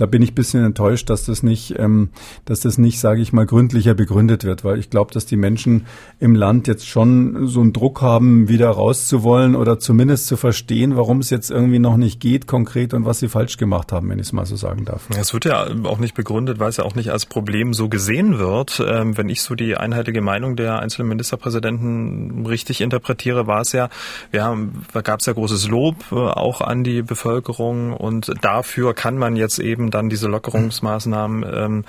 da 0.00 0.06
bin 0.06 0.22
ich 0.22 0.32
ein 0.32 0.34
bisschen 0.34 0.64
enttäuscht, 0.64 1.10
dass 1.10 1.26
das 1.26 1.42
nicht, 1.42 1.78
ähm, 1.78 2.08
dass 2.46 2.60
das 2.60 2.78
nicht, 2.78 2.98
sage 2.98 3.20
ich 3.20 3.32
mal, 3.32 3.44
gründlicher 3.44 3.92
begründet 3.92 4.44
wird, 4.44 4.64
weil 4.64 4.78
ich 4.78 4.88
glaube, 4.88 5.12
dass 5.12 5.26
die 5.26 5.36
Menschen 5.36 5.86
im 6.18 6.34
Land 6.34 6.66
jetzt 6.68 6.88
schon 6.88 7.46
so 7.46 7.60
einen 7.60 7.74
Druck 7.74 8.00
haben, 8.00 8.48
wieder 8.48 8.70
rauszuwollen 8.70 9.54
oder 9.54 9.78
zumindest 9.78 10.26
zu 10.26 10.38
verstehen, 10.38 10.96
warum 10.96 11.18
es 11.18 11.28
jetzt 11.28 11.50
irgendwie 11.50 11.78
noch 11.78 11.98
nicht 11.98 12.18
geht 12.18 12.46
konkret 12.46 12.94
und 12.94 13.04
was 13.04 13.18
sie 13.18 13.28
falsch 13.28 13.58
gemacht 13.58 13.92
haben, 13.92 14.08
wenn 14.08 14.18
ich 14.18 14.26
es 14.26 14.32
mal 14.32 14.46
so 14.46 14.56
sagen 14.56 14.86
darf. 14.86 15.08
Es 15.18 15.34
wird 15.34 15.44
ja 15.44 15.66
auch 15.84 15.98
nicht 15.98 16.14
begründet, 16.14 16.58
weil 16.58 16.70
es 16.70 16.78
ja 16.78 16.84
auch 16.84 16.94
nicht 16.94 17.10
als 17.10 17.26
Problem 17.26 17.74
so 17.74 17.90
gesehen 17.90 18.38
wird. 18.38 18.82
Ähm, 18.86 19.18
wenn 19.18 19.28
ich 19.28 19.42
so 19.42 19.54
die 19.54 19.76
einheitliche 19.76 20.22
Meinung 20.22 20.56
der 20.56 20.78
einzelnen 20.78 21.08
Ministerpräsidenten 21.08 22.46
richtig 22.46 22.80
interpretiere, 22.80 23.46
war 23.46 23.60
es 23.60 23.72
ja, 23.72 23.90
wir 24.30 24.44
haben, 24.44 24.84
da 24.94 25.02
gab 25.02 25.20
es 25.20 25.26
ja 25.26 25.34
großes 25.34 25.68
Lob 25.68 25.96
äh, 26.10 26.14
auch 26.14 26.62
an 26.62 26.84
die 26.84 27.02
Bevölkerung 27.02 27.92
und 27.92 28.32
dafür 28.40 28.94
kann 28.94 29.09
man 29.18 29.36
jetzt 29.36 29.58
eben 29.58 29.90
dann 29.90 30.08
diese 30.08 30.28
Lockerungsmaßnahmen 30.28 31.44
ähm, 31.52 31.84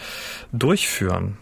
durchführen. 0.51 1.37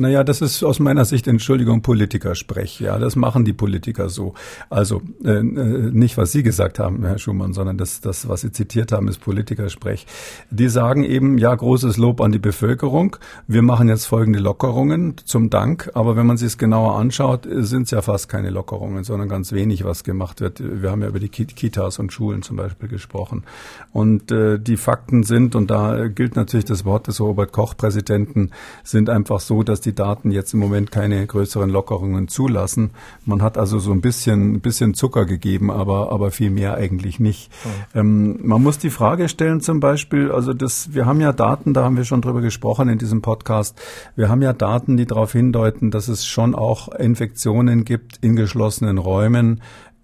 Naja, 0.00 0.24
das 0.24 0.40
ist 0.40 0.64
aus 0.64 0.78
meiner 0.78 1.04
Sicht, 1.04 1.28
Entschuldigung, 1.28 1.82
Politikersprech. 1.82 2.80
Ja, 2.80 2.98
das 2.98 3.16
machen 3.16 3.44
die 3.44 3.52
Politiker 3.52 4.08
so. 4.08 4.32
Also 4.70 5.02
äh, 5.22 5.40
äh, 5.40 5.42
nicht, 5.42 6.16
was 6.16 6.32
Sie 6.32 6.42
gesagt 6.42 6.78
haben, 6.78 7.04
Herr 7.04 7.18
Schumann, 7.18 7.52
sondern 7.52 7.76
das, 7.76 8.00
das, 8.00 8.26
was 8.26 8.40
Sie 8.40 8.50
zitiert 8.50 8.92
haben, 8.92 9.08
ist 9.08 9.20
Politikersprech. 9.20 10.06
Die 10.50 10.70
sagen 10.70 11.04
eben, 11.04 11.36
ja, 11.36 11.54
großes 11.54 11.98
Lob 11.98 12.22
an 12.22 12.32
die 12.32 12.38
Bevölkerung. 12.38 13.16
Wir 13.46 13.60
machen 13.60 13.88
jetzt 13.88 14.06
folgende 14.06 14.38
Lockerungen 14.38 15.16
zum 15.26 15.50
Dank. 15.50 15.90
Aber 15.92 16.16
wenn 16.16 16.24
man 16.24 16.38
sich 16.38 16.46
es 16.46 16.56
genauer 16.56 16.96
anschaut, 16.98 17.46
sind 17.50 17.82
es 17.82 17.90
ja 17.90 18.00
fast 18.00 18.30
keine 18.30 18.48
Lockerungen, 18.48 19.04
sondern 19.04 19.28
ganz 19.28 19.52
wenig, 19.52 19.84
was 19.84 20.02
gemacht 20.02 20.40
wird. 20.40 20.62
Wir 20.64 20.90
haben 20.90 21.02
ja 21.02 21.08
über 21.08 21.20
die 21.20 21.28
Kitas 21.28 21.98
und 21.98 22.10
Schulen 22.10 22.40
zum 22.40 22.56
Beispiel 22.56 22.88
gesprochen. 22.88 23.44
Und 23.92 24.32
äh, 24.32 24.58
die 24.58 24.78
Fakten 24.78 25.24
sind, 25.24 25.54
und 25.54 25.70
da 25.70 26.08
gilt 26.08 26.36
natürlich 26.36 26.64
das 26.64 26.86
Wort 26.86 27.06
des 27.06 27.20
Robert-Koch-Präsidenten, 27.20 28.52
sind 28.82 29.10
einfach 29.10 29.40
so, 29.40 29.62
dass 29.62 29.82
die 29.82 29.89
Daten 29.94 30.30
jetzt 30.30 30.54
im 30.54 30.60
Moment 30.60 30.90
keine 30.90 31.26
größeren 31.26 31.70
Lockerungen 31.70 32.28
zulassen. 32.28 32.90
Man 33.24 33.42
hat 33.42 33.58
also 33.58 33.78
so 33.78 33.92
ein 33.92 34.00
bisschen, 34.00 34.54
ein 34.54 34.60
bisschen 34.60 34.94
Zucker 34.94 35.24
gegeben, 35.24 35.70
aber, 35.70 36.12
aber 36.12 36.30
viel 36.30 36.50
mehr 36.50 36.74
eigentlich 36.74 37.20
nicht. 37.20 37.50
Mhm. 37.94 37.98
Ähm, 37.98 38.38
man 38.42 38.62
muss 38.62 38.78
die 38.78 38.90
Frage 38.90 39.28
stellen 39.28 39.60
zum 39.60 39.80
Beispiel, 39.80 40.30
also 40.30 40.52
das, 40.52 40.94
wir 40.94 41.06
haben 41.06 41.20
ja 41.20 41.32
Daten, 41.32 41.74
da 41.74 41.84
haben 41.84 41.96
wir 41.96 42.04
schon 42.04 42.22
drüber 42.22 42.40
gesprochen 42.40 42.88
in 42.88 42.98
diesem 42.98 43.22
Podcast. 43.22 43.80
Wir 44.16 44.28
haben 44.28 44.42
ja 44.42 44.52
Daten, 44.52 44.96
die 44.96 45.06
darauf 45.06 45.32
hindeuten, 45.32 45.90
dass 45.90 46.08
es 46.08 46.26
schon 46.26 46.54
auch 46.54 46.88
Infektionen 46.88 47.84
gibt 47.84 48.18
in 48.18 48.36
geschlossenen 48.36 48.98
Räumen, 48.98 49.60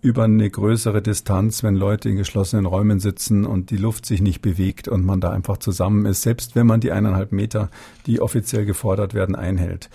über 0.07 0.23
eine 0.23 0.49
größere 0.49 1.03
Distanz, 1.03 1.65
wenn 1.65 1.75
Leute 1.75 2.09
in 2.09 2.17
geschlossenen 2.17 2.65
Räumen 2.65 3.01
sitzen 3.01 3.45
und 3.45 3.71
die 3.71 3.77
Luft 3.77 4.07
sich 4.07 4.23
nicht 4.23 4.41
bewegt 4.41 4.87
und 4.87 5.05
man 5.05 5.21
da 5.21 5.31
einfach 5.31 5.57
zusammen 5.57 6.07
ist, 6.07 6.23
selbst 6.23 6.55
wenn 6.55 6.65
man 6.65 6.79
die 6.79 6.93
eineinhalb 6.93 7.33
Meter, 7.33 7.71
die 8.07 8.21
offiziell 8.21 8.65
gefordert 8.67 9.15
werden, 9.15 9.35
einhält. 9.35 9.91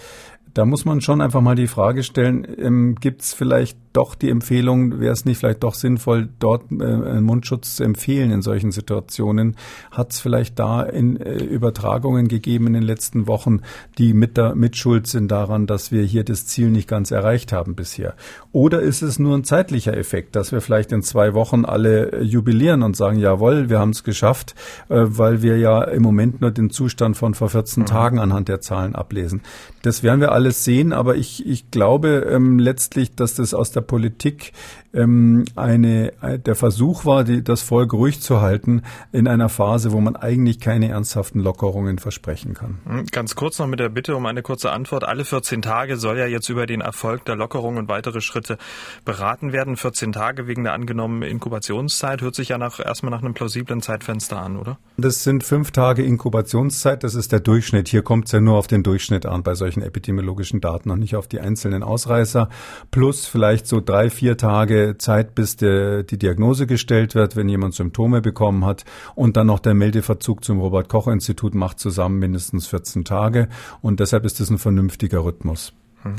Da 0.54 0.66
muss 0.66 0.84
man 0.84 1.00
schon 1.00 1.22
einfach 1.22 1.40
mal 1.40 1.56
die 1.56 1.68
Frage 1.68 2.04
stellen, 2.04 2.46
ähm, 2.58 2.96
gibt 2.96 3.22
es 3.22 3.34
vielleicht 3.34 3.78
doch 3.94 4.16
die 4.16 4.30
Empfehlung, 4.30 5.00
wäre 5.00 5.14
es 5.14 5.26
nicht 5.26 5.38
vielleicht 5.38 5.64
doch 5.64 5.74
sinnvoll, 5.74 6.30
dort 6.40 6.72
äh, 6.72 6.84
einen 6.84 7.24
Mundschutz 7.24 7.76
zu 7.76 7.84
empfehlen 7.84 8.32
in 8.32 8.42
solchen 8.42 8.72
Situationen? 8.72 9.56
Hat 9.92 10.12
es 10.14 10.20
vielleicht 10.20 10.60
da 10.60 10.84
in, 10.84 11.18
äh, 11.18 11.44
Übertragungen 11.44 12.28
gegeben 12.28 12.68
in 12.68 12.74
den 12.74 12.84
letzten 12.84 13.28
Wochen, 13.28 13.62
die 13.98 14.14
mit 14.14 14.38
der 14.38 14.56
Mitschuld 14.56 15.08
sind 15.08 15.30
daran, 15.30 15.68
dass 15.68 15.92
wir 15.92 16.04
hier 16.04 16.24
das 16.24 16.46
Ziel 16.46 16.70
nicht 16.70 16.88
ganz 16.88 17.12
erreicht 17.12 17.52
haben 17.52 17.76
bisher? 17.76 18.16
Oder 18.52 18.82
ist 18.82 19.02
es 19.02 19.20
nur 19.20 19.38
ein 19.38 19.44
zeitlicher 19.44 19.96
Effekt, 19.96 20.36
dass 20.36 20.52
wir 20.52 20.62
vielleicht 20.62 20.92
in 20.92 21.02
zwei 21.04 21.34
Wochen 21.34 21.66
alle 21.66 22.12
äh, 22.12 22.22
jubilieren 22.24 22.84
und 22.84 22.96
sagen, 22.96 23.18
jawohl, 23.18 23.70
wir 23.70 23.80
haben 23.80 23.92
es 23.92 24.04
geschafft, 24.04 24.56
äh, 24.90 24.96
weil 25.00 25.42
wir 25.42 25.58
ja 25.58 25.84
im 25.84 26.04
Moment 26.04 26.42
nur 26.42 26.52
den 26.52 26.70
Zustand 26.70 27.18
von 27.18 27.34
vor 27.34 27.50
14 27.50 27.84
mhm. 27.84 27.88
Tagen 27.88 28.20
anhand 28.20 28.48
der 28.48 28.62
Zahlen 28.62 28.96
ablesen. 28.96 29.42
Das 29.82 30.04
werden 30.04 30.22
wir 30.22 30.32
alles 30.32 30.64
sehen, 30.64 30.94
aber 30.94 31.16
ich, 31.16 31.46
ich 31.46 31.72
glaube 31.72 32.28
ähm, 32.30 32.60
letztlich, 32.60 33.16
dass 33.16 33.36
das 33.36 33.54
aus 33.54 33.72
der 33.72 33.81
der 33.82 33.88
Politik 33.88 34.54
ähm, 34.94 35.46
eine, 35.56 36.12
äh, 36.22 36.40
der 36.40 36.56
Versuch 36.56 37.06
war, 37.06 37.24
die, 37.24 37.44
das 37.44 37.62
Volk 37.62 37.94
ruhig 37.94 38.22
zu 38.22 38.42
halten 38.42 38.82
in 39.12 39.28
einer 39.28 39.50
Phase, 39.50 39.92
wo 39.92 40.02
man 40.02 40.16
eigentlich 40.16 40.60
keine 40.60 40.90
ernsthaften 40.90 41.40
Lockerungen 41.40 41.98
versprechen 41.98 42.54
kann. 42.54 42.80
Hm, 42.86 43.06
ganz 43.12 43.36
kurz 43.36 43.60
noch 43.60 43.68
mit 43.68 43.80
der 43.80 43.90
Bitte 43.90 44.16
um 44.16 44.26
eine 44.26 44.42
kurze 44.42 44.72
Antwort. 44.72 45.04
Alle 45.04 45.24
14 45.26 45.62
Tage 45.62 45.98
soll 45.98 46.18
ja 46.18 46.26
jetzt 46.26 46.50
über 46.50 46.66
den 46.66 46.82
Erfolg 46.82 47.26
der 47.26 47.36
Lockerung 47.36 47.78
und 47.78 47.88
weitere 47.88 48.22
Schritte 48.22 48.58
beraten 49.06 49.54
werden. 49.54 49.78
14 49.78 50.12
Tage 50.12 50.48
wegen 50.48 50.64
der 50.64 50.74
angenommenen 50.74 51.30
Inkubationszeit 51.30 52.22
hört 52.22 52.36
sich 52.36 52.50
ja 52.50 52.58
nach, 52.58 52.80
erstmal 52.80 53.12
nach 53.12 53.22
einem 53.22 53.34
plausiblen 53.34 53.82
Zeitfenster 53.82 54.42
an, 54.42 54.58
oder? 54.58 54.78
Das 54.98 55.24
sind 55.24 55.44
fünf 55.44 55.72
Tage 55.72 56.04
Inkubationszeit. 56.04 57.04
Das 57.04 57.16
ist 57.16 57.32
der 57.32 57.40
Durchschnitt. 57.40 57.88
Hier 57.88 58.04
kommt 58.04 58.26
es 58.26 58.34
ja 58.34 58.42
nur 58.42 58.58
auf 58.58 58.68
den 58.68 58.84
Durchschnitt 58.84 59.26
an 59.26 59.44
bei 59.44 59.56
solchen 59.56 59.82
epidemiologischen 59.82 60.60
Daten 60.60 60.92
und 60.92 61.00
nicht 61.00 61.16
auf 61.16 61.28
die 61.28 61.40
einzelnen 61.40 61.82
Ausreißer. 61.82 62.50
Plus 62.92 63.26
vielleicht 63.26 63.68
so 63.72 63.82
drei, 63.82 64.10
vier 64.10 64.38
Tage 64.38 64.96
Zeit, 65.00 65.34
bis 65.34 65.56
der, 65.56 66.04
die 66.04 66.20
Diagnose 66.20 66.68
gestellt 66.68 67.16
wird, 67.16 67.36
wenn 67.36 67.50
jemand 67.50 67.74
Symptome 67.74 68.22
bekommen 68.22 68.66
hat. 68.66 68.84
Und 69.16 69.38
dann 69.38 69.48
noch 69.48 69.60
der 69.60 69.74
Meldeverzug 69.74 70.44
zum 70.44 70.60
Robert-Koch-Institut 70.60 71.56
macht 71.56 71.80
zusammen 71.80 72.20
mindestens 72.20 72.68
14 72.68 73.06
Tage. 73.06 73.48
Und 73.82 74.02
deshalb 74.02 74.26
ist 74.26 74.42
das 74.42 74.50
ein 74.50 74.58
vernünftiger 74.58 75.24
Rhythmus. 75.24 75.74
Hm. 76.04 76.18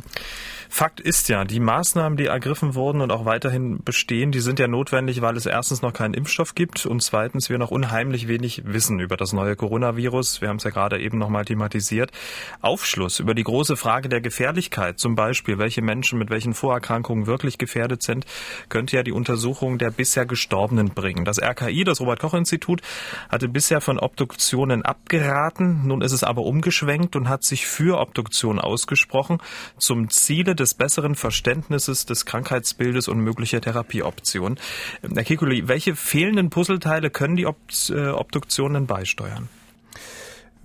Fakt 0.75 1.01
ist 1.01 1.29
ja, 1.29 1.45
die 1.45 1.61
Maßnahmen, 1.61 2.17
die 2.17 2.29
ergriffen 2.29 2.75
wurden 2.75 3.03
und 3.03 3.13
auch 3.13 3.27
weiterhin 3.27 3.85
bestehen, 3.85 4.33
die 4.33 4.41
sind 4.41 4.59
ja 4.59 4.69
notwendig, 4.69 5.21
weil 5.21 5.37
es 5.37 5.45
erstens 5.45 5.83
noch 5.83 5.93
keinen 5.93 6.15
Impfstoff 6.15 6.55
gibt 6.55 6.87
und 6.87 7.03
zweitens 7.03 7.51
wir 7.51 7.59
noch 7.59 7.71
unheimlich 7.71 8.27
wenig 8.27 8.63
wissen 8.65 8.99
über 8.99 9.19
das 9.19 9.35
neue 9.35 9.55
Coronavirus. 9.55 10.41
Wir 10.41 10.49
haben 10.49 10.57
es 10.57 10.65
ja 10.65 10.71
gerade 10.71 10.99
eben 10.99 11.19
nochmal 11.19 11.45
thematisiert. 11.45 12.11
Aufschluss 12.63 13.21
über 13.21 13.35
die 13.35 13.43
große 13.43 13.77
Frage 13.77 14.09
der 14.09 14.23
Gefährlichkeit, 14.23 14.99
zum 14.99 15.15
Beispiel, 15.15 15.59
welche 15.59 15.83
Menschen 15.83 16.19
mit 16.19 16.31
welchen 16.31 16.55
Vorerkrankungen 16.55 17.27
wirklich 17.27 17.59
gefährdet 17.59 18.03
sind, 18.03 18.25
könnte 18.71 18.97
ja 18.97 19.03
die 19.03 19.13
Untersuchung 19.13 19.77
der 19.77 19.91
bisher 19.91 20.25
Gestorbenen 20.25 20.89
bringen. 20.95 21.27
Das 21.27 21.39
RKI, 21.39 21.85
das 21.85 22.01
Robert-Koch-Institut, 22.01 22.81
hatte 23.29 23.47
bisher 23.51 23.83
von 23.83 23.99
Obduktionen 23.99 24.87
abgeraten. 24.87 25.87
Nun 25.87 26.01
ist 26.01 26.13
es 26.13 26.25
aber 26.25 26.45
umgeschwenkt 26.45 27.15
und 27.15 27.29
hat 27.29 27.45
sich 27.45 27.67
für 27.67 28.01
Obduktion 28.01 28.59
ausgesprochen. 28.59 29.37
Zum 29.77 30.09
Ziele 30.09 30.55
des 30.63 30.75
besseren 30.75 31.15
Verständnisses 31.17 32.07
des 32.07 32.25
Krankheitsbildes 32.25 33.09
und 33.09 33.21
möglicher 33.21 33.61
Therapieoptionen. 33.61 34.59
Herr 35.03 35.25
Kikuli, 35.25 35.69
welche 35.69 35.97
fehlenden 35.97 36.51
Puzzleteile 36.51 37.11
können 37.11 37.37
die 37.37 37.45
äh, 37.45 38.09
Obduktionen 38.09 38.87
beisteuern? 38.87 39.49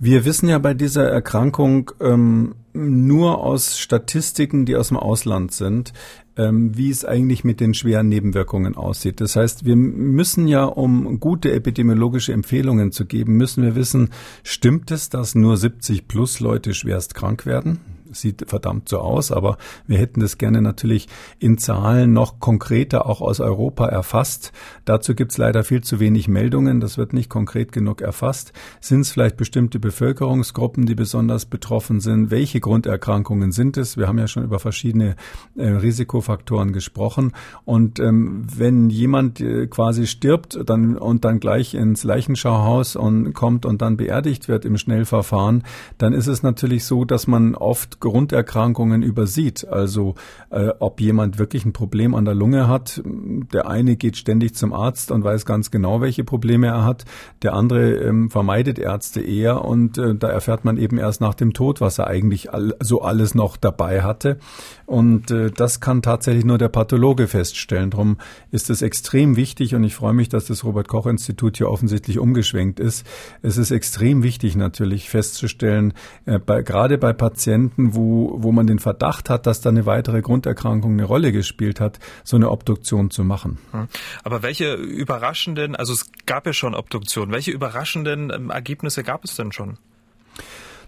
Wir 0.00 0.24
wissen 0.24 0.48
ja 0.48 0.58
bei 0.58 0.74
dieser 0.74 1.08
Erkrankung 1.08 1.90
ähm, 2.00 2.54
nur 2.72 3.42
aus 3.42 3.80
Statistiken, 3.80 4.64
die 4.64 4.76
aus 4.76 4.88
dem 4.88 4.96
Ausland 4.96 5.50
sind, 5.50 5.92
ähm, 6.36 6.78
wie 6.78 6.90
es 6.90 7.04
eigentlich 7.04 7.42
mit 7.42 7.58
den 7.58 7.74
schweren 7.74 8.08
Nebenwirkungen 8.08 8.76
aussieht. 8.76 9.20
Das 9.20 9.34
heißt, 9.34 9.64
wir 9.64 9.74
müssen 9.74 10.46
ja, 10.46 10.64
um 10.64 11.18
gute 11.18 11.52
epidemiologische 11.52 12.32
Empfehlungen 12.32 12.92
zu 12.92 13.06
geben, 13.06 13.36
müssen 13.36 13.64
wir 13.64 13.74
wissen, 13.74 14.10
stimmt 14.44 14.92
es, 14.92 15.08
dass 15.08 15.34
nur 15.34 15.56
70 15.56 16.06
plus 16.06 16.38
Leute 16.38 16.74
schwerst 16.74 17.16
krank 17.16 17.44
werden? 17.44 17.80
Sieht 18.20 18.44
verdammt 18.48 18.88
so 18.88 18.98
aus, 18.98 19.32
aber 19.32 19.58
wir 19.86 19.98
hätten 19.98 20.20
das 20.20 20.38
gerne 20.38 20.62
natürlich 20.62 21.08
in 21.38 21.58
Zahlen 21.58 22.12
noch 22.12 22.40
konkreter 22.40 23.06
auch 23.06 23.20
aus 23.20 23.40
Europa 23.40 23.86
erfasst. 23.86 24.52
Dazu 24.84 25.14
gibt 25.14 25.32
es 25.32 25.38
leider 25.38 25.64
viel 25.64 25.82
zu 25.82 26.00
wenig 26.00 26.28
Meldungen, 26.28 26.80
das 26.80 26.98
wird 26.98 27.12
nicht 27.12 27.28
konkret 27.28 27.72
genug 27.72 28.00
erfasst. 28.00 28.52
Sind 28.80 29.02
es 29.02 29.10
vielleicht 29.10 29.36
bestimmte 29.36 29.78
Bevölkerungsgruppen, 29.78 30.86
die 30.86 30.94
besonders 30.94 31.46
betroffen 31.46 32.00
sind? 32.00 32.30
Welche 32.30 32.60
Grunderkrankungen 32.60 33.52
sind 33.52 33.76
es? 33.76 33.96
Wir 33.96 34.08
haben 34.08 34.18
ja 34.18 34.28
schon 34.28 34.44
über 34.44 34.58
verschiedene 34.58 35.16
äh, 35.56 35.68
Risikofaktoren 35.68 36.72
gesprochen. 36.72 37.32
Und 37.64 38.00
ähm, 38.00 38.46
wenn 38.54 38.90
jemand 38.90 39.40
äh, 39.40 39.66
quasi 39.66 40.06
stirbt 40.06 40.58
dann, 40.66 40.96
und 40.96 41.24
dann 41.24 41.40
gleich 41.40 41.74
ins 41.74 42.04
Leichenschauhaus 42.04 42.96
und 42.96 43.32
kommt 43.32 43.66
und 43.66 43.82
dann 43.82 43.96
beerdigt 43.96 44.48
wird 44.48 44.64
im 44.64 44.76
Schnellverfahren, 44.76 45.64
dann 45.98 46.12
ist 46.12 46.26
es 46.26 46.42
natürlich 46.42 46.84
so, 46.84 47.04
dass 47.04 47.26
man 47.26 47.54
oft 47.54 48.00
Grunderkrankungen 48.08 49.02
übersieht. 49.02 49.68
Also 49.68 50.14
äh, 50.50 50.70
ob 50.78 51.00
jemand 51.00 51.38
wirklich 51.38 51.64
ein 51.64 51.72
Problem 51.72 52.14
an 52.14 52.24
der 52.24 52.34
Lunge 52.34 52.68
hat. 52.68 53.02
Der 53.52 53.68
eine 53.68 53.96
geht 53.96 54.16
ständig 54.16 54.54
zum 54.54 54.72
Arzt 54.72 55.10
und 55.10 55.24
weiß 55.24 55.44
ganz 55.44 55.70
genau, 55.70 56.00
welche 56.00 56.24
Probleme 56.24 56.68
er 56.68 56.84
hat. 56.84 57.04
Der 57.42 57.52
andere 57.52 57.96
ähm, 57.96 58.30
vermeidet 58.30 58.78
Ärzte 58.78 59.20
eher 59.20 59.64
und 59.64 59.98
äh, 59.98 60.14
da 60.14 60.28
erfährt 60.28 60.64
man 60.64 60.78
eben 60.78 60.98
erst 60.98 61.20
nach 61.20 61.34
dem 61.34 61.52
Tod, 61.52 61.80
was 61.80 61.98
er 61.98 62.06
eigentlich 62.06 62.52
all, 62.52 62.74
so 62.80 63.02
alles 63.02 63.34
noch 63.34 63.56
dabei 63.56 64.02
hatte. 64.02 64.38
Und 64.86 65.30
äh, 65.30 65.50
das 65.50 65.80
kann 65.80 66.00
tatsächlich 66.00 66.44
nur 66.44 66.58
der 66.58 66.68
Pathologe 66.68 67.26
feststellen. 67.26 67.90
Darum 67.90 68.16
ist 68.50 68.70
es 68.70 68.80
extrem 68.80 69.36
wichtig 69.36 69.74
und 69.74 69.84
ich 69.84 69.94
freue 69.94 70.14
mich, 70.14 70.28
dass 70.28 70.46
das 70.46 70.64
Robert 70.64 70.88
Koch 70.88 71.06
Institut 71.06 71.58
hier 71.58 71.68
offensichtlich 71.68 72.18
umgeschwenkt 72.18 72.80
ist. 72.80 73.06
Es 73.42 73.58
ist 73.58 73.70
extrem 73.70 74.22
wichtig 74.22 74.56
natürlich 74.56 75.10
festzustellen, 75.10 75.92
äh, 76.24 76.38
bei, 76.38 76.62
gerade 76.62 76.96
bei 76.96 77.12
Patienten, 77.12 77.87
wo, 77.94 78.36
wo 78.38 78.52
man 78.52 78.66
den 78.66 78.78
Verdacht 78.78 79.30
hat, 79.30 79.46
dass 79.46 79.60
da 79.60 79.70
eine 79.70 79.86
weitere 79.86 80.22
Grunderkrankung 80.22 80.92
eine 80.92 81.04
Rolle 81.04 81.32
gespielt 81.32 81.80
hat, 81.80 81.98
so 82.24 82.36
eine 82.36 82.50
Obduktion 82.50 83.10
zu 83.10 83.24
machen. 83.24 83.58
Hm. 83.72 83.88
Aber 84.24 84.42
welche 84.42 84.74
überraschenden, 84.74 85.76
also 85.76 85.92
es 85.92 86.10
gab 86.26 86.46
ja 86.46 86.52
schon 86.52 86.74
Obduktionen, 86.74 87.32
welche 87.32 87.50
überraschenden 87.50 88.32
ähm, 88.34 88.50
Ergebnisse 88.50 89.02
gab 89.02 89.24
es 89.24 89.36
denn 89.36 89.52
schon? 89.52 89.78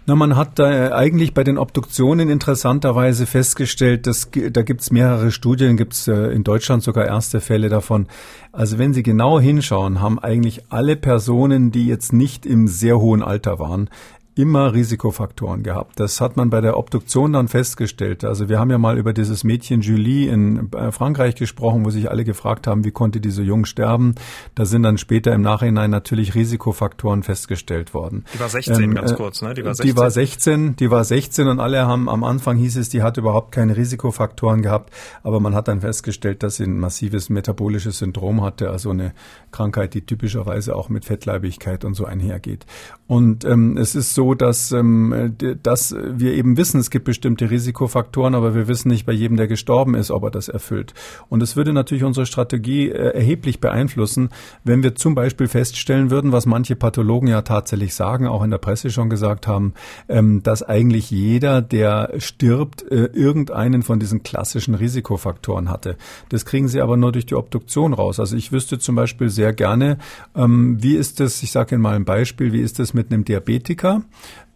Na, 0.07 0.17
man 0.17 0.35
hat 0.35 0.59
da 0.59 0.97
eigentlich 0.97 1.35
bei 1.35 1.45
den 1.45 1.59
Obduktionen 1.59 2.31
interessanterweise 2.31 3.27
festgestellt, 3.27 4.07
dass 4.07 4.31
da 4.33 4.63
gibt's 4.63 4.91
mehrere 4.91 5.31
Studien, 5.31 5.77
gibt's 5.77 6.09
äh, 6.09 6.33
in 6.33 6.43
Deutschland 6.43 6.83
sogar 6.83 7.07
erste 7.07 7.41
Fälle 7.41 7.69
davon. 7.69 8.07
Also 8.51 8.79
wenn 8.79 8.95
Sie 8.95 9.03
genau 9.03 9.39
hinschauen, 9.39 10.01
haben 10.01 10.19
eigentlich 10.19 10.65
alle 10.71 10.97
Personen, 10.97 11.71
die 11.71 11.87
jetzt 11.87 12.13
nicht 12.13 12.47
im 12.47 12.67
sehr 12.67 12.99
hohen 12.99 13.23
Alter 13.23 13.59
waren, 13.59 13.91
immer 14.41 14.73
Risikofaktoren 14.73 15.63
gehabt. 15.63 16.01
Das 16.01 16.21
hat 16.21 16.37
man 16.37 16.51
bei 16.51 16.61
der 16.61 16.79
Obduktion 16.79 17.33
dann 17.33 17.49
festgestellt. 17.49 18.25
Also 18.25 18.49
wir 18.49 18.59
haben 18.59 18.71
ja 18.71 18.79
mal 18.79 18.99
über 18.99 19.13
dieses 19.13 19.45
Mädchen 19.45 19.83
Julie 19.83 20.31
in 20.31 20.73
äh, 20.73 20.93
Frankreich 20.93 21.35
gesprochen, 21.35 21.85
wo 21.85 21.91
sich 21.91 22.11
alle 22.11 22.25
gefragt 22.25 22.67
haben, 22.67 22.85
wie 22.85 22.91
konnte 22.91 23.21
diese 23.21 23.43
jung 23.43 23.65
sterben. 23.67 24.15
Da 24.55 24.65
sind 24.65 24.83
dann 24.83 24.99
später 24.99 25.33
im 25.35 25.43
Nachhinein 25.43 25.91
natürlich 25.91 26.35
Risikofaktoren 26.35 27.23
festgestellt 27.23 27.93
worden. 27.93 28.25
Die 28.35 28.41
war 28.41 28.49
16 28.49 28.83
ähm, 28.83 28.95
ganz 28.95 29.13
äh, 29.13 29.15
kurz, 29.15 29.43
ne? 29.43 29.55
Die 29.55 29.65
war 29.65 29.75
16. 29.75 29.91
Die 29.91 29.97
war 29.97 30.11
16, 30.11 30.77
die 30.77 30.91
war 30.91 31.05
16 31.05 31.49
und 31.49 31.61
alle 31.61 31.87
haben 31.87 32.09
am 32.09 32.25
Anfang 32.25 32.57
hieß 32.57 32.77
es, 32.77 32.89
die 32.89 33.03
hat 33.03 33.19
überhaupt 33.19 33.53
keine 33.53 33.77
Risikofaktoren 33.77 34.63
gehabt, 34.63 34.93
aber 35.23 35.41
man 35.41 35.55
hat 35.55 35.69
dann 35.69 35.81
festgestellt, 35.81 36.43
dass 36.43 36.57
sie 36.57 36.65
ein 36.65 36.79
massives 36.81 37.29
metabolisches 37.29 37.99
Syndrom 37.99 38.43
hatte, 38.43 38.71
also 38.71 38.91
eine 38.91 39.13
Krankheit, 39.51 39.95
die 39.95 40.03
typischerweise 40.03 40.75
auch 40.75 40.89
mit 40.89 41.05
Fettleibigkeit 41.05 41.85
und 41.85 41.95
so 41.95 42.05
einhergeht. 42.05 42.67
Und 43.07 43.45
ähm, 43.45 43.77
es 43.77 43.95
ist 43.95 44.15
so, 44.15 44.30
dass, 44.35 44.73
ähm, 44.73 45.37
dass 45.63 45.95
wir 45.95 46.35
eben 46.35 46.57
wissen, 46.57 46.81
es 46.81 46.91
gibt 46.91 47.05
bestimmte 47.05 47.51
Risikofaktoren, 47.51 48.35
aber 48.35 48.55
wir 48.55 48.69
wissen 48.69 48.89
nicht 48.89 49.07
bei 49.07 49.13
jedem, 49.13 49.37
der 49.37 49.49
gestorben 49.49 49.95
ist, 49.95 50.11
ob 50.11 50.25
er 50.25 50.31
das 50.31 50.49
erfüllt. 50.49 50.95
Und 51.29 51.43
es 51.43 51.57
würde 51.57 51.73
natürlich 51.73 52.05
unsere 52.05 52.27
Strategie 52.27 52.89
äh, 52.89 53.15
erheblich 53.15 53.61
beeinflussen, 53.61 54.31
wenn 54.65 54.83
wir 54.83 54.95
zum 54.95 55.15
Beispiel 55.15 55.49
feststellen 55.49 56.11
würden, 56.11 56.33
was 56.33 56.47
manche 56.47 56.77
Pathologen 56.77 57.29
ja 57.29 57.43
tatsächlich 57.43 57.95
sagen, 57.95 58.27
auch 58.27 58.43
in 58.43 58.51
der 58.51 58.59
Presse 58.59 58.91
schon 58.91 59.11
gesagt 59.11 59.47
haben, 59.47 59.75
ähm, 60.09 60.43
dass 60.43 60.63
eigentlich 60.63 61.11
jeder, 61.11 61.63
der 61.63 62.13
stirbt, 62.19 62.83
äh, 62.91 63.07
irgendeinen 63.07 63.83
von 63.83 64.01
diesen 64.01 64.23
klassischen 64.23 64.75
Risikofaktoren 64.75 65.69
hatte. 65.69 65.97
Das 66.29 66.45
kriegen 66.45 66.69
sie 66.69 66.81
aber 66.81 66.97
nur 66.97 67.13
durch 67.13 67.27
die 67.27 67.35
Obduktion 67.35 67.93
raus. 67.93 68.21
Also 68.21 68.37
ich 68.37 68.53
wüsste 68.53 68.79
zum 68.79 68.95
Beispiel 68.95 69.31
sehr 69.31 69.53
gerne, 69.53 69.99
ähm, 70.35 70.83
wie 70.83 70.97
ist 70.97 71.21
das, 71.21 71.43
ich 71.43 71.51
sage 71.51 71.75
Ihnen 71.75 71.83
mal 71.83 71.95
ein 71.95 72.05
Beispiel, 72.05 72.53
wie 72.53 72.61
ist 72.61 72.79
das 72.79 72.95
mit 72.95 73.13
einem 73.13 73.25
Diabetiker? 73.25 74.03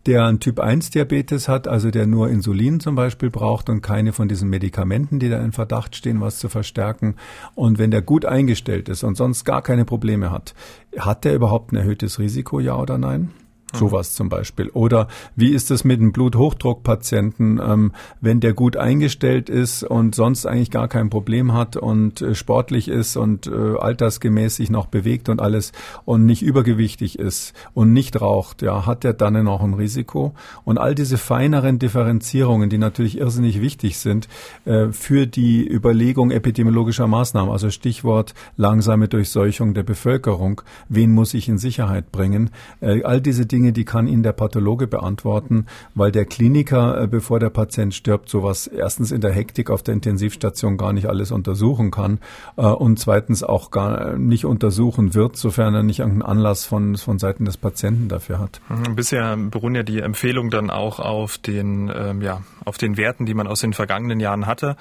Der 0.06 0.26
einen 0.26 0.40
Typ-1-Diabetes 0.40 1.48
hat, 1.48 1.66
also 1.66 1.90
der 1.90 2.06
nur 2.06 2.28
Insulin 2.28 2.80
zum 2.80 2.94
Beispiel 2.94 3.30
braucht 3.30 3.70
und 3.70 3.80
keine 3.80 4.12
von 4.12 4.28
diesen 4.28 4.50
Medikamenten, 4.50 5.18
die 5.18 5.30
da 5.30 5.42
in 5.42 5.52
Verdacht 5.52 5.96
stehen, 5.96 6.20
was 6.20 6.38
zu 6.38 6.48
verstärken. 6.48 7.16
Und 7.54 7.78
wenn 7.78 7.90
der 7.90 8.02
gut 8.02 8.26
eingestellt 8.26 8.88
ist 8.88 9.02
und 9.02 9.16
sonst 9.16 9.44
gar 9.44 9.62
keine 9.62 9.84
Probleme 9.84 10.30
hat, 10.30 10.54
hat 10.98 11.24
der 11.24 11.34
überhaupt 11.34 11.72
ein 11.72 11.76
erhöhtes 11.76 12.18
Risiko, 12.18 12.60
ja 12.60 12.76
oder 12.76 12.98
nein? 12.98 13.30
Sowas 13.78 14.14
zum 14.14 14.28
Beispiel. 14.28 14.70
Oder 14.70 15.08
wie 15.36 15.50
ist 15.50 15.70
es 15.70 15.84
mit 15.84 16.00
einem 16.00 16.12
Bluthochdruckpatienten, 16.12 17.60
ähm, 17.64 17.92
wenn 18.20 18.40
der 18.40 18.54
gut 18.54 18.76
eingestellt 18.76 19.48
ist 19.48 19.82
und 19.82 20.14
sonst 20.14 20.46
eigentlich 20.46 20.70
gar 20.70 20.88
kein 20.88 21.10
Problem 21.10 21.52
hat 21.52 21.76
und 21.76 22.22
äh, 22.22 22.34
sportlich 22.34 22.88
ist 22.88 23.16
und 23.16 23.46
äh, 23.46 23.76
altersgemäß 23.78 24.56
sich 24.56 24.70
noch 24.70 24.86
bewegt 24.86 25.28
und 25.28 25.40
alles 25.40 25.72
und 26.04 26.26
nicht 26.26 26.42
übergewichtig 26.42 27.18
ist 27.18 27.52
und 27.74 27.92
nicht 27.92 28.20
raucht, 28.20 28.62
ja, 28.62 28.86
hat 28.86 29.04
der 29.04 29.12
dann 29.12 29.42
noch 29.44 29.62
ein 29.62 29.74
Risiko? 29.74 30.34
Und 30.64 30.78
all 30.78 30.94
diese 30.94 31.18
feineren 31.18 31.78
Differenzierungen, 31.78 32.70
die 32.70 32.78
natürlich 32.78 33.18
irrsinnig 33.18 33.60
wichtig 33.60 33.98
sind 33.98 34.28
äh, 34.64 34.88
für 34.92 35.26
die 35.26 35.66
Überlegung 35.66 36.30
epidemiologischer 36.30 37.06
Maßnahmen, 37.06 37.50
also 37.50 37.70
Stichwort 37.70 38.34
langsame 38.56 39.08
Durchseuchung 39.08 39.74
der 39.74 39.82
Bevölkerung, 39.82 40.62
wen 40.88 41.12
muss 41.12 41.34
ich 41.34 41.48
in 41.48 41.58
Sicherheit 41.58 42.12
bringen? 42.12 42.50
Äh, 42.80 43.02
all 43.02 43.20
diese 43.20 43.46
Dinge 43.46 43.63
Dinge, 43.64 43.72
die 43.72 43.84
kann 43.84 44.06
Ihnen 44.06 44.22
der 44.22 44.32
Pathologe 44.32 44.86
beantworten, 44.86 45.66
weil 45.94 46.12
der 46.12 46.26
Kliniker, 46.26 47.00
äh, 47.00 47.06
bevor 47.06 47.40
der 47.40 47.48
Patient 47.48 47.94
stirbt, 47.94 48.28
sowas 48.28 48.66
erstens 48.66 49.10
in 49.10 49.22
der 49.22 49.32
Hektik 49.32 49.70
auf 49.70 49.82
der 49.82 49.94
Intensivstation 49.94 50.76
gar 50.76 50.92
nicht 50.92 51.06
alles 51.06 51.30
untersuchen 51.30 51.90
kann 51.90 52.18
äh, 52.56 52.66
und 52.66 52.98
zweitens 52.98 53.42
auch 53.42 53.70
gar 53.70 54.18
nicht 54.18 54.44
untersuchen 54.44 55.14
wird, 55.14 55.36
sofern 55.36 55.74
er 55.74 55.82
nicht 55.82 56.00
irgendeinen 56.00 56.30
Anlass 56.30 56.66
von, 56.66 56.96
von 56.96 57.18
Seiten 57.18 57.46
des 57.46 57.56
Patienten 57.56 58.08
dafür 58.08 58.38
hat. 58.38 58.60
Mhm, 58.68 58.96
bisher 58.96 59.36
beruhen 59.36 59.74
ja 59.74 59.82
die 59.82 60.00
Empfehlungen 60.00 60.50
dann 60.50 60.68
auch 60.68 61.00
auf 61.00 61.38
den, 61.38 61.90
ähm, 61.94 62.20
ja, 62.20 62.42
auf 62.66 62.76
den 62.76 62.98
Werten, 62.98 63.24
die 63.24 63.34
man 63.34 63.46
aus 63.46 63.60
den 63.60 63.72
vergangenen 63.72 64.20
Jahren 64.20 64.46
hatte 64.46 64.76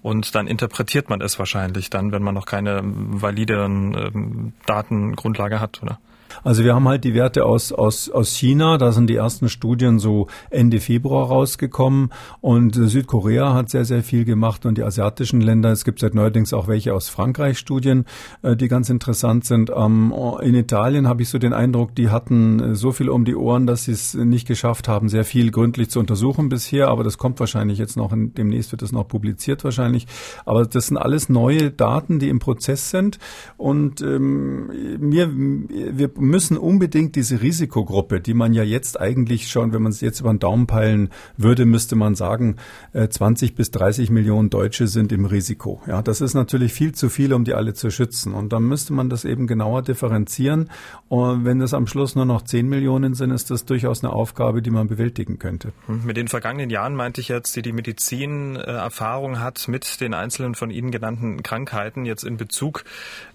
und 0.00 0.34
dann 0.34 0.46
interpretiert 0.46 1.10
man 1.10 1.20
es 1.20 1.38
wahrscheinlich 1.38 1.90
dann, 1.90 2.12
wenn 2.12 2.22
man 2.22 2.34
noch 2.34 2.46
keine 2.46 2.80
valide 2.82 3.64
ähm, 3.64 4.52
Datengrundlage 4.64 5.60
hat, 5.60 5.82
oder? 5.82 5.98
Also 6.44 6.64
wir 6.64 6.74
haben 6.74 6.88
halt 6.88 7.04
die 7.04 7.14
Werte 7.14 7.44
aus, 7.44 7.72
aus, 7.72 8.08
aus 8.08 8.34
China, 8.34 8.78
da 8.78 8.92
sind 8.92 9.08
die 9.08 9.16
ersten 9.16 9.48
Studien 9.48 9.98
so 9.98 10.26
Ende 10.50 10.80
Februar 10.80 11.28
rausgekommen. 11.28 12.10
Und 12.40 12.74
Südkorea 12.74 13.54
hat 13.54 13.70
sehr, 13.70 13.84
sehr 13.84 14.02
viel 14.02 14.24
gemacht 14.24 14.66
und 14.66 14.78
die 14.78 14.82
asiatischen 14.82 15.40
Länder, 15.40 15.70
es 15.70 15.84
gibt 15.84 16.00
seit 16.00 16.14
neuerdings 16.14 16.52
auch 16.52 16.68
welche 16.68 16.94
aus 16.94 17.08
Frankreich 17.08 17.58
Studien, 17.58 18.04
äh, 18.42 18.56
die 18.56 18.68
ganz 18.68 18.90
interessant 18.90 19.44
sind. 19.44 19.70
Ähm, 19.74 20.12
in 20.40 20.54
Italien 20.54 21.08
habe 21.08 21.22
ich 21.22 21.28
so 21.28 21.38
den 21.38 21.52
Eindruck, 21.52 21.94
die 21.94 22.10
hatten 22.10 22.74
so 22.74 22.92
viel 22.92 23.08
um 23.08 23.24
die 23.24 23.36
Ohren, 23.36 23.66
dass 23.66 23.84
sie 23.84 23.92
es 23.92 24.14
nicht 24.14 24.46
geschafft 24.46 24.88
haben, 24.88 25.08
sehr 25.08 25.24
viel 25.24 25.50
gründlich 25.50 25.90
zu 25.90 26.00
untersuchen 26.00 26.48
bisher, 26.48 26.88
aber 26.88 27.04
das 27.04 27.18
kommt 27.18 27.40
wahrscheinlich 27.40 27.78
jetzt 27.78 27.96
noch, 27.96 28.12
demnächst 28.12 28.72
wird 28.72 28.82
das 28.82 28.92
noch 28.92 29.06
publiziert 29.08 29.64
wahrscheinlich. 29.64 30.06
Aber 30.44 30.64
das 30.64 30.86
sind 30.88 30.96
alles 30.96 31.28
neue 31.28 31.70
Daten, 31.70 32.18
die 32.18 32.28
im 32.28 32.38
Prozess 32.38 32.90
sind. 32.90 33.18
Und 33.56 34.00
ähm, 34.00 34.70
mir, 34.98 35.30
wir 35.32 36.10
müssen 36.22 36.56
unbedingt 36.56 37.16
diese 37.16 37.42
Risikogruppe, 37.42 38.20
die 38.20 38.34
man 38.34 38.52
ja 38.54 38.62
jetzt 38.62 39.00
eigentlich 39.00 39.48
schon, 39.48 39.72
wenn 39.72 39.82
man 39.82 39.92
es 39.92 40.00
jetzt 40.00 40.20
über 40.20 40.32
den 40.32 40.38
Daumen 40.38 40.66
peilen 40.66 41.10
würde, 41.36 41.66
müsste 41.66 41.96
man 41.96 42.14
sagen, 42.14 42.56
20 42.92 43.50
äh, 43.50 43.54
bis 43.54 43.70
30 43.70 44.10
Millionen 44.10 44.50
Deutsche 44.50 44.86
sind 44.86 45.12
im 45.12 45.24
Risiko. 45.26 45.82
Ja, 45.86 46.02
das 46.02 46.20
ist 46.20 46.34
natürlich 46.34 46.72
viel 46.72 46.92
zu 46.92 47.08
viel, 47.08 47.32
um 47.32 47.44
die 47.44 47.54
alle 47.54 47.74
zu 47.74 47.90
schützen. 47.90 48.34
Und 48.34 48.52
dann 48.52 48.62
müsste 48.62 48.92
man 48.92 49.10
das 49.10 49.24
eben 49.24 49.46
genauer 49.46 49.82
differenzieren. 49.82 50.70
Und 51.08 51.44
wenn 51.44 51.60
es 51.60 51.74
am 51.74 51.86
Schluss 51.86 52.14
nur 52.14 52.24
noch 52.24 52.42
10 52.42 52.68
Millionen 52.68 53.14
sind, 53.14 53.30
ist 53.30 53.50
das 53.50 53.64
durchaus 53.64 54.04
eine 54.04 54.12
Aufgabe, 54.12 54.62
die 54.62 54.70
man 54.70 54.88
bewältigen 54.88 55.38
könnte. 55.38 55.72
Mit 55.88 56.16
den 56.16 56.28
vergangenen 56.28 56.70
Jahren 56.70 56.94
meinte 56.94 57.20
ich 57.20 57.28
jetzt, 57.28 57.56
die 57.56 57.62
die 57.62 57.72
Medizin 57.72 58.56
äh, 58.56 58.60
Erfahrung 58.60 59.40
hat 59.40 59.66
mit 59.68 60.00
den 60.00 60.14
einzelnen 60.14 60.54
von 60.54 60.70
Ihnen 60.70 60.90
genannten 60.90 61.42
Krankheiten, 61.42 62.04
jetzt 62.04 62.24
in 62.24 62.36
Bezug 62.36 62.84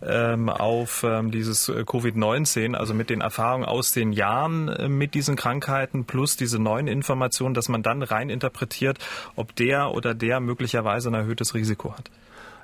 ähm, 0.02 0.50
auf 0.50 1.04
ähm, 1.08 1.32
dieses 1.32 1.70
äh, 1.70 1.82
Covid-19, 1.82 2.77
also 2.78 2.94
mit 2.94 3.10
den 3.10 3.22
Erfahrungen 3.22 3.66
aus 3.66 3.92
den 3.92 4.12
Jahren 4.12 4.70
äh, 4.70 4.88
mit 4.88 5.14
diesen 5.14 5.36
Krankheiten 5.36 6.06
plus 6.06 6.38
diese 6.38 6.60
neuen 6.60 6.88
Informationen, 6.88 7.54
dass 7.54 7.70
man 7.70 7.84
dann 7.84 8.04
rein 8.04 8.30
interpretiert, 8.30 9.00
ob 9.36 9.56
der 9.56 9.92
oder 9.92 10.14
der 10.14 10.40
möglicherweise 10.40 11.10
ein 11.10 11.14
erhöhtes 11.14 11.54
Risiko 11.54 11.94
hat. 11.94 12.10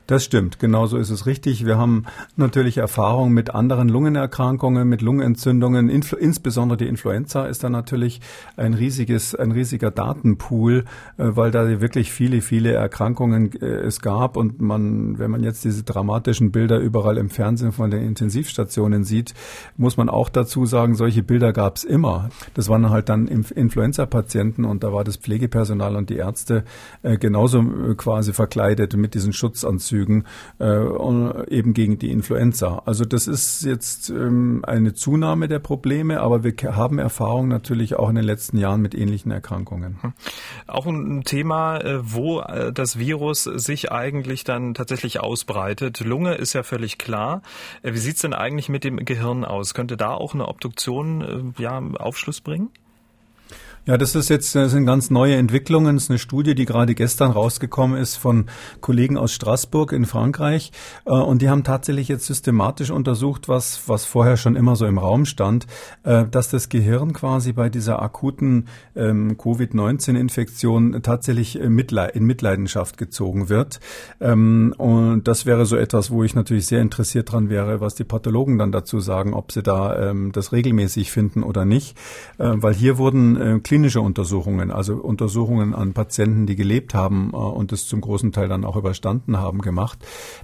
Das 0.06 0.26
stimmt, 0.26 0.60
genau 0.60 0.86
so 0.86 0.98
ist 0.98 1.12
es 1.12 1.26
richtig. 1.26 1.66
Wir 1.66 1.78
haben 1.78 2.04
natürlich 2.36 2.78
Erfahrung 2.78 3.32
mit 3.32 3.56
anderen 3.56 3.88
Lungenerkrankungen, 3.88 4.86
mit 4.86 5.02
Lungenentzündungen. 5.02 5.88
Influ 5.88 6.18
insbesondere 6.18 6.76
die 6.76 6.88
Influenza 6.88 7.46
ist 7.46 7.64
da 7.64 7.70
natürlich 7.70 8.20
ein 8.58 8.74
riesiges, 8.74 9.34
ein 9.34 9.54
riesiger 9.54 9.92
Datenpool, 9.92 10.84
äh, 11.18 11.24
weil 11.24 11.52
da 11.52 11.80
wirklich 11.80 12.12
viele, 12.12 12.42
viele 12.42 12.74
Erkrankungen 12.74 13.54
äh, 13.62 13.66
es 13.66 14.02
gab. 14.02 14.36
Und 14.36 14.60
man, 14.60 15.20
wenn 15.20 15.32
man 15.32 15.42
jetzt 15.42 15.64
diese 15.64 15.84
dramatischen 15.84 16.52
Bilder 16.52 16.80
überall 16.80 17.18
im 17.18 17.30
Fernsehen 17.30 17.72
von 17.72 17.90
den 17.90 18.04
Intensivstationen 18.04 19.06
sieht, 19.06 19.34
muss 19.78 19.96
man 19.96 20.10
auch 20.10 20.28
dazu 20.28 20.66
sagen, 20.66 20.96
solche 20.96 21.24
Bilder 21.24 21.54
gab 21.54 21.78
es 21.78 21.86
immer. 21.86 22.30
Das 22.56 22.68
waren 22.68 22.90
halt 22.90 23.08
dann 23.08 23.30
Influenza-Patienten 23.30 24.66
und 24.66 24.84
da 24.84 24.92
war 24.92 25.06
das 25.06 25.16
Pflegepersonal 25.16 25.96
und 25.96 26.10
die 26.10 26.18
Ärzte 26.18 26.66
äh, 27.04 27.18
genauso 27.18 27.64
quasi 27.96 28.34
verkleidet 28.34 28.98
mit 28.98 29.14
diesen 29.14 29.32
Schutzanzügen. 29.32 29.93
Anzügen 29.94 30.26
äh, 30.60 31.56
eben 31.56 31.74
gegen 31.74 32.00
die 32.00 32.12
Influenza. 32.12 32.82
Also 32.86 33.06
das 33.06 33.28
ist 33.28 33.64
jetzt 33.64 34.10
ähm, 34.10 34.64
eine 34.66 34.94
Zunahme 34.94 35.48
der 35.48 35.60
Probleme, 35.60 36.20
aber 36.22 36.44
wir 36.44 36.54
haben 36.76 37.00
Erfahrung 37.00 37.48
natürlich 37.48 37.96
auch 37.96 38.10
in 38.10 38.16
den 38.16 38.26
letzten 38.26 38.58
Jahren 38.58 38.82
mit 38.82 38.96
ähnlichen 38.96 39.32
Erkrankungen. 39.32 40.00
Hm. 40.02 40.14
Auch 40.68 40.88
ein 40.88 41.24
Thema, 41.24 41.78
äh, 41.78 42.00
wo 42.02 42.42
äh, 42.42 42.74
das 42.74 42.98
Virus 42.98 43.44
sich 43.44 43.92
eigentlich 43.92 44.44
dann 44.44 44.74
tatsächlich 44.74 45.20
ausbreitet. 45.20 46.00
Lunge 46.00 46.36
ist 46.36 46.54
ja 46.54 46.64
völlig 46.64 46.98
klar. 46.98 47.42
Äh, 47.84 47.94
wie 47.94 48.00
sieht 48.00 48.16
es 48.16 48.22
denn 48.22 48.34
eigentlich 48.34 48.70
mit 48.70 48.84
dem 48.84 48.98
Gehirn 48.98 49.46
aus? 49.46 49.74
Könnte 49.74 49.98
da 49.98 50.14
auch 50.14 50.34
eine 50.34 50.48
Obduktion 50.48 51.54
ja, 51.58 51.82
Aufschluss 52.00 52.42
bringen? 52.42 52.70
Ja, 53.86 53.98
das 53.98 54.16
ist 54.16 54.30
jetzt 54.30 54.56
das 54.56 54.72
sind 54.72 54.86
ganz 54.86 55.10
neue 55.10 55.36
Entwicklungen. 55.36 55.98
Das 55.98 56.06
ist 56.06 56.10
eine 56.10 56.18
Studie, 56.18 56.56
die 56.56 56.64
gerade 56.64 56.96
gestern 56.96 57.32
rausgekommen 57.32 58.00
ist 58.00 58.16
von 58.16 58.46
Kollegen 58.80 59.18
aus 59.18 59.34
Straßburg 59.34 59.92
in 59.92 60.06
Frankreich. 60.06 60.72
Äh, 61.04 61.12
und 61.12 61.42
die 61.42 61.50
haben 61.50 61.66
tatsächlich 61.66 62.08
jetzt 62.08 62.26
systematisch 62.26 62.92
untersucht, 62.92 63.50
was, 63.50 63.82
was 63.88 64.06
vorher 64.06 64.38
schon 64.38 64.56
immer 64.56 64.78
so 64.78 64.86
im 64.86 64.98
Raum 64.98 65.26
stand, 65.26 65.68
äh, 66.04 66.24
dass 66.26 66.50
das 66.50 66.70
Gehirn 66.70 67.12
quasi 67.12 67.52
bei 67.52 67.68
dieser 67.68 68.02
akuten 68.02 68.70
ähm, 68.96 69.38
Covid-19-Infektion 69.38 71.02
tatsächlich 71.04 71.60
in 71.60 71.74
Mitleidenschaft 71.74 72.98
gezogen 72.98 73.50
wird. 73.50 73.82
Ähm, 74.22 74.74
und 74.78 75.28
das 75.28 75.46
wäre 75.46 75.66
so 75.66 75.76
etwas, 75.76 76.10
wo 76.10 76.24
ich 76.24 76.36
natürlich 76.36 76.68
sehr 76.68 76.82
interessiert 76.82 77.34
dran 77.34 77.50
wäre, 77.50 77.82
was 77.82 77.96
die 77.96 78.06
Pathologen 78.06 78.58
dann 78.58 78.72
dazu 78.72 79.02
sagen, 79.02 79.34
ob 79.34 79.52
sie 79.52 79.62
da 79.62 80.10
ähm, 80.10 80.32
das 80.32 80.54
regelmäßig 80.54 81.12
finden 81.12 81.44
oder 81.44 81.66
nicht. 81.66 81.98
Äh, 82.38 82.54
weil 82.56 82.74
hier 82.74 82.98
wurden 82.98 83.62
klinische 83.74 84.02
Untersuchungen, 84.02 84.70
also 84.70 84.98
Untersuchungen 84.98 85.74
an 85.74 85.94
Patienten, 85.94 86.46
die 86.46 86.56
gelebt 86.56 86.94
haben 86.94 87.32
äh, 87.34 87.38
und 87.38 87.72
es 87.72 87.88
zum 87.88 88.02
großen 88.02 88.32
Teil 88.32 88.48
dann 88.48 88.66
auch 88.66 88.76
überstanden 88.76 89.38
haben, 89.38 89.62
gemacht. 89.62 89.98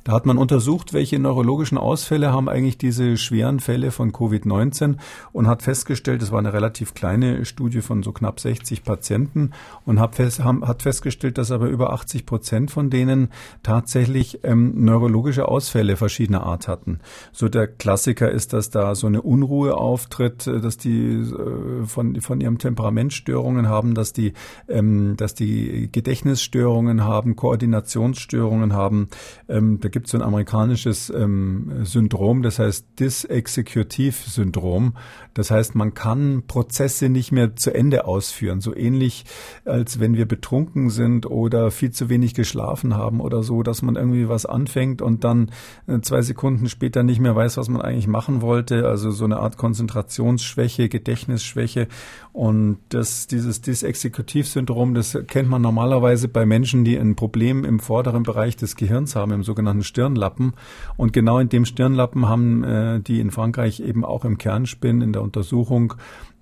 Da 0.03 0.13
hat 0.13 0.25
man 0.25 0.39
untersucht, 0.39 0.93
welche 0.93 1.19
neurologischen 1.19 1.77
Ausfälle 1.77 2.33
haben 2.33 2.49
eigentlich 2.49 2.79
diese 2.79 3.17
schweren 3.17 3.59
Fälle 3.59 3.91
von 3.91 4.13
Covid-19 4.13 4.95
und 5.31 5.45
hat 5.45 5.61
festgestellt, 5.61 6.23
es 6.23 6.31
war 6.31 6.39
eine 6.39 6.53
relativ 6.53 6.95
kleine 6.95 7.45
Studie 7.45 7.81
von 7.81 8.01
so 8.01 8.13
knapp 8.13 8.39
60 8.39 8.83
Patienten 8.83 9.51
und 9.85 9.99
hat, 9.99 10.15
fest, 10.15 10.43
hat 10.43 10.81
festgestellt, 10.81 11.37
dass 11.37 11.51
aber 11.51 11.67
über 11.67 11.93
80 11.93 12.25
Prozent 12.25 12.71
von 12.71 12.89
denen 12.89 13.29
tatsächlich 13.61 14.39
ähm, 14.43 14.73
neurologische 14.83 15.47
Ausfälle 15.47 15.97
verschiedener 15.97 16.41
Art 16.41 16.67
hatten. 16.67 16.99
So 17.31 17.47
der 17.47 17.67
Klassiker 17.67 18.31
ist, 18.31 18.53
dass 18.53 18.71
da 18.71 18.95
so 18.95 19.05
eine 19.05 19.21
Unruhe 19.21 19.77
auftritt, 19.77 20.47
äh, 20.47 20.59
dass 20.59 20.77
die 20.77 21.11
äh, 21.11 21.85
von, 21.85 22.19
von 22.21 22.41
ihrem 22.41 22.57
Temperament 22.57 23.18
Störungen 23.19 23.67
haben, 23.67 23.93
dass 23.93 24.13
die, 24.13 24.33
ähm, 24.67 25.15
dass 25.17 25.35
die 25.35 25.89
Gedächtnisstörungen 25.91 27.03
haben, 27.03 27.35
Koordinationsstörungen 27.35 28.73
haben. 28.73 29.09
Ähm, 29.47 29.79
da 29.79 29.89
gibt 29.89 30.07
es 30.07 30.13
so 30.13 30.17
ein 30.17 30.23
amerikanisches 30.23 31.09
ähm, 31.09 31.83
Syndrom, 31.83 32.41
das 32.41 32.59
heißt 32.59 32.87
Disexecutive-Syndrom. 32.99 34.93
Das 35.33 35.51
heißt, 35.51 35.75
man 35.75 35.93
kann 35.93 36.43
Prozesse 36.47 37.09
nicht 37.09 37.31
mehr 37.31 37.55
zu 37.55 37.73
Ende 37.73 38.05
ausführen. 38.05 38.61
So 38.61 38.75
ähnlich, 38.75 39.25
als 39.65 39.99
wenn 39.99 40.15
wir 40.15 40.25
betrunken 40.25 40.89
sind 40.89 41.25
oder 41.25 41.71
viel 41.71 41.91
zu 41.91 42.09
wenig 42.09 42.33
geschlafen 42.33 42.95
haben 42.95 43.21
oder 43.21 43.43
so, 43.43 43.63
dass 43.63 43.81
man 43.81 43.95
irgendwie 43.95 44.29
was 44.29 44.45
anfängt 44.45 45.01
und 45.01 45.23
dann 45.23 45.51
äh, 45.87 45.99
zwei 46.01 46.21
Sekunden 46.21 46.69
später 46.69 47.03
nicht 47.03 47.19
mehr 47.19 47.35
weiß, 47.35 47.57
was 47.57 47.69
man 47.69 47.81
eigentlich 47.81 48.07
machen 48.07 48.41
wollte. 48.41 48.87
Also 48.87 49.11
so 49.11 49.25
eine 49.25 49.37
Art 49.37 49.57
Konzentrationsschwäche, 49.57 50.89
Gedächtnisschwäche. 50.89 51.87
Und 52.33 52.79
das, 52.89 53.08
dieses 53.27 53.61
Disexekutivsyndrom, 53.61 54.93
das 54.93 55.17
kennt 55.27 55.49
man 55.49 55.61
normalerweise 55.61 56.27
bei 56.27 56.45
Menschen, 56.45 56.83
die 56.83 56.97
ein 56.97 57.15
Problem 57.15 57.65
im 57.65 57.79
vorderen 57.79 58.23
Bereich 58.23 58.55
des 58.55 58.75
Gehirns 58.75 59.15
haben, 59.15 59.31
im 59.31 59.43
sogenannten 59.43 59.83
Stirnlappen. 59.83 60.53
Und 60.97 61.13
genau 61.13 61.39
in 61.39 61.49
dem 61.49 61.65
Stirnlappen 61.65 62.27
haben 62.27 62.63
äh, 62.63 62.99
die 62.99 63.19
in 63.19 63.31
Frankreich 63.31 63.79
eben 63.79 64.05
auch 64.05 64.25
im 64.25 64.37
Kernspin 64.37 65.01
in 65.01 65.13
der 65.13 65.21
Untersuchung 65.21 65.93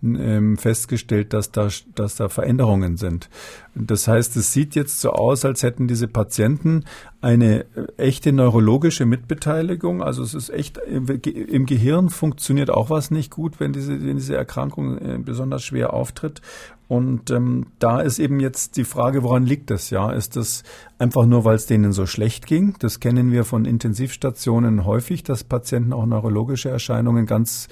ähm, 0.04 0.58
festgestellt, 0.58 1.34
dass 1.34 1.52
da, 1.52 1.70
dass 1.96 2.16
da 2.16 2.30
Veränderungen 2.30 2.98
sind. 2.98 3.30
Das 3.76 4.08
heißt, 4.08 4.36
es 4.38 4.54
sieht 4.54 4.76
jetzt 4.76 5.02
so 5.02 5.12
aus, 5.12 5.46
als 5.46 5.64
hätten 5.64 5.88
diese 5.88 6.08
Patienten 6.08 6.86
eine 7.22 7.62
äh, 7.76 7.88
echte 7.98 8.32
neurologische 8.32 9.06
Mitbeteiligung. 9.06 10.02
Also 10.04 10.24
es 10.24 10.34
ist 10.34 10.50
echt, 10.50 10.78
im 10.78 11.66
Gehirn 11.66 12.10
funktioniert 12.10 12.70
auch 12.70 12.90
was 12.90 13.12
nicht 13.12 13.32
gut, 13.32 13.60
wenn 13.60 13.74
diese, 13.74 14.02
wenn 14.04 14.18
diese 14.18 14.36
Erkrankung 14.36 14.98
äh, 14.98 15.18
besonders 15.18 15.64
schwer 15.64 15.94
auftritt. 15.94 16.42
Und 16.88 17.32
ähm, 17.32 17.66
da 17.80 18.00
ist 18.00 18.18
eben 18.18 18.40
jetzt 18.40 18.78
die 18.78 18.86
Frage, 18.86 19.22
woran 19.22 19.46
liegt 19.46 19.72
das? 19.72 19.90
Ja, 19.90 20.12
ist 20.12 20.38
das 20.38 20.64
einfach 20.98 21.26
nur, 21.26 21.44
weil 21.44 21.56
es 21.56 21.66
denen 21.66 21.92
so 21.92 22.06
schlecht 22.06 22.48
ging? 22.48 22.76
Das 22.80 23.02
kennen 23.02 23.32
wir 23.32 23.44
von 23.44 23.66
Intensivstationen 23.66 24.86
häufig, 24.86 25.24
dass 25.24 25.44
Patienten 25.44 25.92
auch 25.92 26.06
neurologische 26.06 26.70
Erscheinungen 26.70 27.26
ganz 27.26 27.68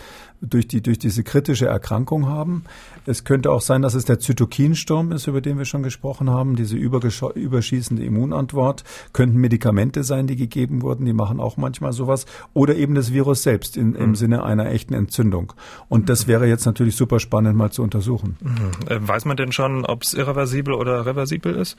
durch 0.49 0.67
die 0.67 0.81
durch 0.81 0.99
diese 0.99 1.23
kritische 1.23 1.65
Erkrankung 1.67 2.27
haben. 2.27 2.63
Es 3.05 3.23
könnte 3.23 3.51
auch 3.51 3.61
sein, 3.61 3.81
dass 3.81 3.93
es 3.93 4.05
der 4.05 4.19
Zytokinsturm 4.19 5.11
ist, 5.11 5.27
über 5.27 5.41
den 5.41 5.57
wir 5.57 5.65
schon 5.65 5.83
gesprochen 5.83 6.29
haben, 6.29 6.55
diese 6.55 6.75
überschießende 6.75 8.03
Immunantwort. 8.03 8.83
Könnten 9.13 9.37
Medikamente 9.37 10.03
sein, 10.03 10.27
die 10.27 10.35
gegeben 10.35 10.81
wurden, 10.81 11.05
die 11.05 11.13
machen 11.13 11.39
auch 11.39 11.57
manchmal 11.57 11.93
sowas. 11.93 12.25
Oder 12.53 12.75
eben 12.75 12.95
das 12.95 13.13
Virus 13.13 13.43
selbst 13.43 13.77
in, 13.77 13.95
im 13.95 14.09
mhm. 14.09 14.15
Sinne 14.15 14.43
einer 14.43 14.71
echten 14.71 14.93
Entzündung. 14.93 15.53
Und 15.87 16.09
das 16.09 16.27
wäre 16.27 16.47
jetzt 16.47 16.65
natürlich 16.65 16.95
super 16.95 17.19
spannend 17.19 17.55
mal 17.55 17.71
zu 17.71 17.83
untersuchen. 17.83 18.37
Mhm. 18.41 18.87
Äh, 18.87 19.07
weiß 19.07 19.25
man 19.25 19.37
denn 19.37 19.51
schon, 19.51 19.85
ob 19.85 20.03
es 20.03 20.13
irreversibel 20.13 20.73
oder 20.73 21.05
reversibel 21.05 21.55
ist? 21.55 21.77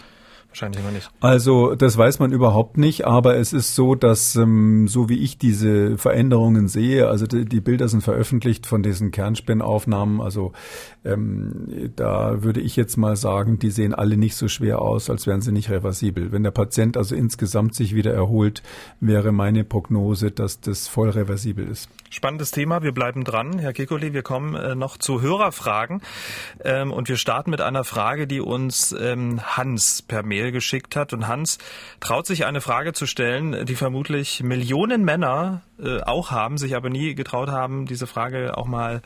Wahrscheinlich 0.49 0.81
immer 0.81 0.91
nicht. 0.91 1.11
Also 1.21 1.75
das 1.75 1.99
weiß 1.99 2.19
man 2.19 2.33
überhaupt 2.33 2.79
nicht, 2.79 3.07
aber 3.07 3.37
es 3.37 3.53
ist 3.53 3.75
so, 3.75 3.95
dass 3.95 4.37
ähm, 4.37 4.89
so 4.89 5.09
wie 5.09 5.19
ich 5.19 5.39
diese 5.39 5.99
Veränderungen 5.99 6.69
sehe, 6.69 7.09
also 7.09 7.27
die, 7.27 7.45
die 7.45 7.61
Bilder 7.61 7.89
sind 7.89 8.03
veröffentlicht 8.03 8.67
von 8.67 8.83
diesen 8.83 9.11
Kernspinnaufnahmen, 9.11 10.21
also 10.21 10.53
ähm, 11.07 11.92
da 11.97 12.42
würde 12.42 12.61
ich 12.61 12.77
jetzt 12.77 12.97
mal 12.97 13.16
sagen, 13.16 13.59
die 13.59 13.71
sehen 13.71 13.95
alle 13.95 14.16
nicht 14.16 14.37
so 14.37 14.49
schwer 14.49 14.83
aus, 14.83 15.09
als 15.09 15.27
wären 15.27 15.40
sie 15.40 15.53
nicht 15.53 15.71
reversibel. 15.71 16.33
Wenn 16.33 16.42
der 16.42 16.51
Patient 16.51 16.97
also 16.97 17.14
insgesamt 17.14 17.75
sich 17.75 17.95
wieder 17.95 18.12
erholt, 18.12 18.62
wäre 19.01 19.33
meine 19.33 19.64
Prognose, 19.64 20.31
dass 20.31 20.61
das 20.61 20.88
voll 20.88 21.11
reversibel 21.11 21.66
ist. 21.69 21.88
Spannendes 22.11 22.51
Thema, 22.51 22.83
wir 22.83 22.92
bleiben 22.92 23.25
dran. 23.25 23.59
Herr 23.59 23.73
Kekoli, 23.73 24.12
wir 24.12 24.23
kommen 24.23 24.55
äh, 24.55 24.75
noch 24.75 24.97
zu 24.97 25.21
Hörerfragen 25.21 26.03
ähm, 26.64 26.92
und 26.92 27.09
wir 27.09 27.16
starten 27.16 27.51
mit 27.51 27.61
einer 27.61 27.85
Frage, 27.85 28.27
die 28.27 28.40
uns 28.40 28.95
ähm, 28.99 29.40
Hans 29.42 30.03
per 30.03 30.23
Mail 30.23 30.53
geschickt 30.53 30.97
hat. 30.97 31.12
Und 31.12 31.29
Hans 31.29 31.59
traut 32.01 32.27
sich 32.27 32.47
eine 32.47 32.61
Frage 32.61 32.92
zu 32.92 33.07
stellen, 33.07 33.66
die 33.66 33.75
vermutlich 33.75 34.42
Millionen 34.42 35.05
Männer 35.05 35.62
äh, 35.79 36.01
auch 36.01 36.31
haben, 36.31 36.59
sich 36.59 36.75
aber 36.75 36.90
nie 36.90 37.14
getraut 37.14 37.51
haben, 37.51 37.87
diese 37.87 38.07
Frage 38.07 38.57
auch 38.57 38.66
mal 38.66 39.03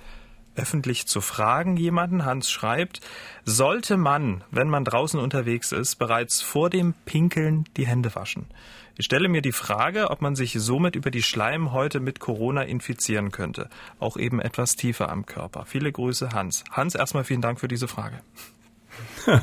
öffentlich 0.57 1.07
zu 1.07 1.21
fragen 1.21 1.77
jemanden. 1.77 2.25
Hans 2.25 2.51
schreibt, 2.51 3.01
sollte 3.45 3.97
man, 3.97 4.45
wenn 4.51 4.69
man 4.69 4.85
draußen 4.85 5.19
unterwegs 5.21 5.73
ist, 5.73 5.97
bereits 5.97 6.43
vor 6.43 6.71
dem 6.71 6.95
Pinkeln 7.05 7.65
die 7.77 7.87
Hände 7.87 8.15
waschen? 8.15 8.47
Ich 8.97 9.07
stelle 9.07 9.29
mir 9.29 9.41
die 9.41 9.53
Frage, 9.53 10.11
ob 10.11 10.21
man 10.21 10.37
sich 10.37 10.53
somit 10.59 10.95
über 10.95 11.11
die 11.11 11.23
Schleimhäute 11.23 12.01
mit 12.01 12.21
Corona 12.21 12.63
infizieren 12.63 13.31
könnte. 13.31 13.71
Auch 13.99 14.17
eben 14.17 14.41
etwas 14.41 14.77
tiefer 14.77 15.09
am 15.09 15.25
Körper. 15.25 15.65
Viele 15.65 15.91
Grüße, 15.91 16.31
Hans. 16.33 16.65
Hans, 16.71 16.95
erstmal 16.95 17.25
vielen 17.25 17.41
Dank 17.41 17.61
für 17.61 17.69
diese 17.69 17.89
Frage. 17.89 18.21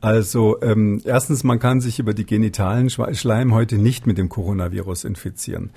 Also 0.00 0.60
ähm, 0.60 1.00
erstens, 1.04 1.44
man 1.44 1.58
kann 1.58 1.80
sich 1.80 1.98
über 1.98 2.12
die 2.12 2.26
genitalen 2.26 2.90
Schleimhäute 2.90 3.78
nicht 3.78 4.06
mit 4.06 4.18
dem 4.18 4.28
Coronavirus 4.28 5.04
infizieren. 5.04 5.70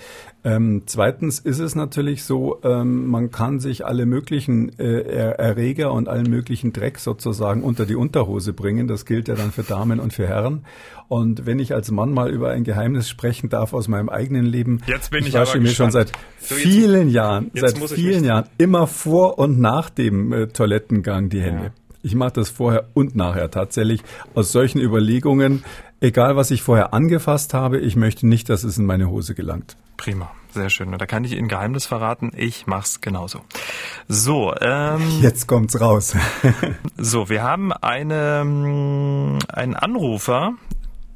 Ähm, 0.43 0.83
zweitens 0.85 1.39
ist 1.39 1.59
es 1.59 1.73
natürlich 1.73 2.25
so, 2.25 2.59
ähm, 2.63 3.07
man 3.07 3.31
kann 3.31 3.61
sich 3.61 3.85
alle 3.85 4.05
möglichen 4.05 4.77
äh, 4.79 5.01
Erreger 5.01 5.93
und 5.93 6.09
allen 6.09 6.29
möglichen 6.29 6.73
Dreck 6.73 6.99
sozusagen 6.99 7.63
unter 7.63 7.85
die 7.85 7.95
Unterhose 7.95 8.51
bringen. 8.51 8.89
Das 8.89 9.05
gilt 9.05 9.29
ja 9.29 9.35
dann 9.35 9.53
für 9.53 9.63
Damen 9.63 10.01
und 10.01 10.11
für 10.11 10.27
Herren. 10.27 10.65
Und 11.07 11.45
wenn 11.45 11.59
ich 11.59 11.73
als 11.73 11.89
Mann 11.89 12.11
mal 12.11 12.29
über 12.29 12.51
ein 12.51 12.65
Geheimnis 12.65 13.07
sprechen 13.07 13.47
darf 13.47 13.73
aus 13.73 13.87
meinem 13.87 14.09
eigenen 14.09 14.45
Leben, 14.45 14.81
jetzt 14.87 15.11
bin 15.11 15.21
ich, 15.21 15.29
ich 15.29 15.33
wasche 15.35 15.59
mir 15.59 15.69
schon 15.69 15.91
seit 15.91 16.11
so, 16.39 16.55
vielen 16.55 17.09
Jahren, 17.09 17.49
seit 17.55 17.77
vielen 17.77 18.25
Jahren 18.25 18.45
immer 18.57 18.87
vor 18.87 19.39
und 19.39 19.57
nach 19.59 19.89
dem 19.89 20.33
äh, 20.33 20.47
Toilettengang 20.47 21.29
die 21.29 21.41
Hände. 21.41 21.63
Ja. 21.63 21.86
Ich 22.03 22.15
mache 22.15 22.33
das 22.33 22.49
vorher 22.49 22.87
und 22.93 23.15
nachher 23.15 23.51
tatsächlich 23.51 24.01
aus 24.35 24.51
solchen 24.51 24.79
Überlegungen, 24.79 25.63
egal 25.99 26.35
was 26.35 26.51
ich 26.51 26.61
vorher 26.61 26.93
angefasst 26.93 27.53
habe, 27.53 27.79
ich 27.79 27.95
möchte 27.95 28.27
nicht, 28.27 28.49
dass 28.49 28.63
es 28.63 28.77
in 28.77 28.85
meine 28.85 29.09
Hose 29.09 29.35
gelangt. 29.35 29.77
Prima, 29.97 30.31
sehr 30.51 30.69
schön. 30.69 30.93
Und 30.93 31.01
da 31.01 31.05
kann 31.05 31.23
ich 31.23 31.33
Ihnen 31.33 31.47
Geheimnis 31.47 31.85
verraten. 31.85 32.31
Ich 32.35 32.67
mach's 32.67 33.01
genauso. 33.01 33.41
So, 34.07 34.53
ähm, 34.61 35.01
jetzt 35.21 35.47
kommt's 35.47 35.81
raus. 35.81 36.15
so, 36.97 37.29
wir 37.29 37.43
haben 37.43 37.73
eine, 37.73 38.41
ähm, 38.41 39.39
einen 39.49 39.75
Anrufer, 39.75 40.53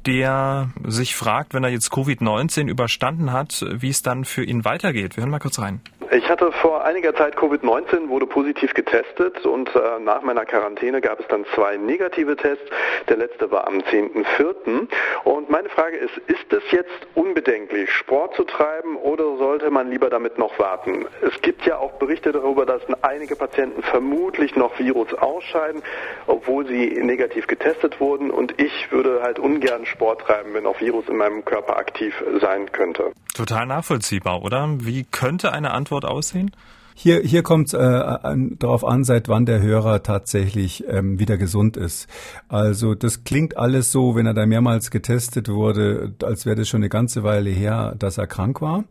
der 0.06 0.70
sich 0.84 1.14
fragt, 1.14 1.54
wenn 1.54 1.64
er 1.64 1.70
jetzt 1.70 1.92
Covid-19 1.92 2.68
überstanden 2.68 3.32
hat, 3.32 3.64
wie 3.70 3.90
es 3.90 4.02
dann 4.02 4.24
für 4.24 4.44
ihn 4.44 4.64
weitergeht. 4.64 5.16
Wir 5.16 5.22
hören 5.22 5.30
mal 5.30 5.38
kurz 5.38 5.58
rein. 5.58 5.80
Ich 6.14 6.28
hatte 6.28 6.52
vor 6.52 6.84
einiger 6.84 7.14
Zeit 7.14 7.38
Covid-19, 7.38 8.10
wurde 8.10 8.26
positiv 8.26 8.74
getestet 8.74 9.46
und 9.46 9.74
äh, 9.74 9.98
nach 9.98 10.20
meiner 10.20 10.44
Quarantäne 10.44 11.00
gab 11.00 11.18
es 11.20 11.26
dann 11.28 11.46
zwei 11.54 11.78
negative 11.78 12.36
Tests. 12.36 12.64
Der 13.08 13.16
letzte 13.16 13.50
war 13.50 13.66
am 13.66 13.78
10.04. 13.78 14.88
Und 15.24 15.48
meine 15.48 15.70
Frage 15.70 15.96
ist, 15.96 16.14
ist 16.26 16.52
es 16.52 16.62
jetzt 16.70 17.06
unbedenklich, 17.14 17.90
Sport 17.90 18.34
zu 18.34 18.44
treiben 18.44 18.96
oder 18.96 19.38
sollte 19.38 19.70
man 19.70 19.90
lieber 19.90 20.10
damit 20.10 20.36
noch 20.36 20.58
warten? 20.58 21.06
Es 21.22 21.40
gibt 21.40 21.64
ja 21.64 21.78
auch 21.78 21.92
Berichte 21.92 22.30
darüber, 22.30 22.66
dass 22.66 22.82
einige 23.00 23.34
Patienten 23.34 23.82
vermutlich 23.82 24.54
noch 24.54 24.78
Virus 24.78 25.14
ausscheiden, 25.14 25.82
obwohl 26.26 26.66
sie 26.66 26.88
negativ 27.02 27.46
getestet 27.46 28.00
wurden 28.00 28.30
und 28.30 28.60
ich 28.60 28.92
würde 28.92 29.22
halt 29.22 29.38
ungern 29.38 29.86
Sport 29.92 30.22
treiben, 30.22 30.54
wenn 30.54 30.66
auch 30.66 30.80
Virus 30.80 31.08
in 31.08 31.16
meinem 31.16 31.44
Körper 31.44 31.76
aktiv 31.76 32.14
sein 32.40 32.70
könnte. 32.72 33.12
Total 33.34 33.66
nachvollziehbar, 33.66 34.42
oder? 34.42 34.68
Wie 34.78 35.04
könnte 35.04 35.52
eine 35.52 35.72
Antwort 35.72 36.04
aussehen? 36.04 36.50
Hier, 36.94 37.20
hier 37.20 37.42
kommt 37.42 37.68
es 37.68 37.74
äh, 37.74 37.78
an, 37.78 38.56
darauf 38.58 38.84
an, 38.84 39.04
seit 39.04 39.28
wann 39.28 39.46
der 39.46 39.62
Hörer 39.62 40.02
tatsächlich 40.02 40.84
ähm, 40.88 41.18
wieder 41.18 41.38
gesund 41.38 41.76
ist. 41.76 42.06
Also 42.48 42.94
das 42.94 43.24
klingt 43.24 43.56
alles 43.56 43.90
so, 43.90 44.14
wenn 44.14 44.26
er 44.26 44.34
da 44.34 44.44
mehrmals 44.44 44.90
getestet 44.90 45.48
wurde, 45.48 46.14
als 46.22 46.44
wäre 46.44 46.56
das 46.56 46.68
schon 46.68 46.80
eine 46.80 46.90
ganze 46.90 47.22
Weile 47.22 47.50
her, 47.50 47.94
dass 47.98 48.18
er 48.18 48.26
krank 48.26 48.60
war. 48.60 48.84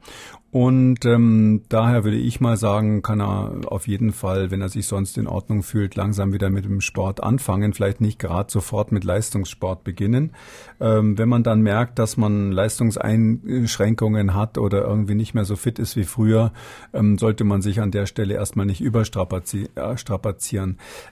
Und 0.52 1.06
ähm, 1.06 1.62
daher 1.70 2.04
würde 2.04 2.18
ich 2.18 2.42
mal 2.42 2.58
sagen, 2.58 3.02
kann 3.02 3.22
er 3.22 3.62
auf 3.68 3.88
jeden 3.88 4.12
Fall, 4.12 4.52
wenn 4.52 4.60
er 4.60 4.68
sich 4.68 4.86
sonst 4.86 5.18
in 5.18 5.26
Ordnung 5.26 5.64
fühlt, 5.64 5.96
langsam 5.96 6.34
wieder 6.34 6.50
mit 6.50 6.66
dem 6.66 6.82
Sport 6.82 7.24
anfangen. 7.24 7.72
Vielleicht 7.74 8.02
nicht 8.02 8.20
gerade 8.20 8.52
sofort 8.52 8.92
mit 8.92 9.06
Leistungssport 9.06 9.86
beginnen. 9.86 10.34
Ähm, 10.82 11.18
wenn 11.18 11.30
man 11.30 11.44
dann 11.44 11.62
merkt, 11.62 12.00
dass 12.00 12.18
man 12.18 12.52
Leistungseinschränkungen 12.52 14.34
hat 14.34 14.58
oder 14.58 14.84
irgendwie 14.84 15.16
nicht 15.16 15.34
mehr 15.34 15.46
so 15.46 15.56
fit 15.56 15.80
ist 15.80 15.96
wie 15.96 16.04
früher, 16.04 16.52
ähm, 16.94 17.18
sollte 17.18 17.46
man 17.46 17.62
sich 17.62 17.80
an 17.80 17.92
der 17.92 18.06
Stelle 18.06 18.34
erstmal 18.34 18.66
nicht 18.66 18.82
überstrapazieren. 18.82 19.70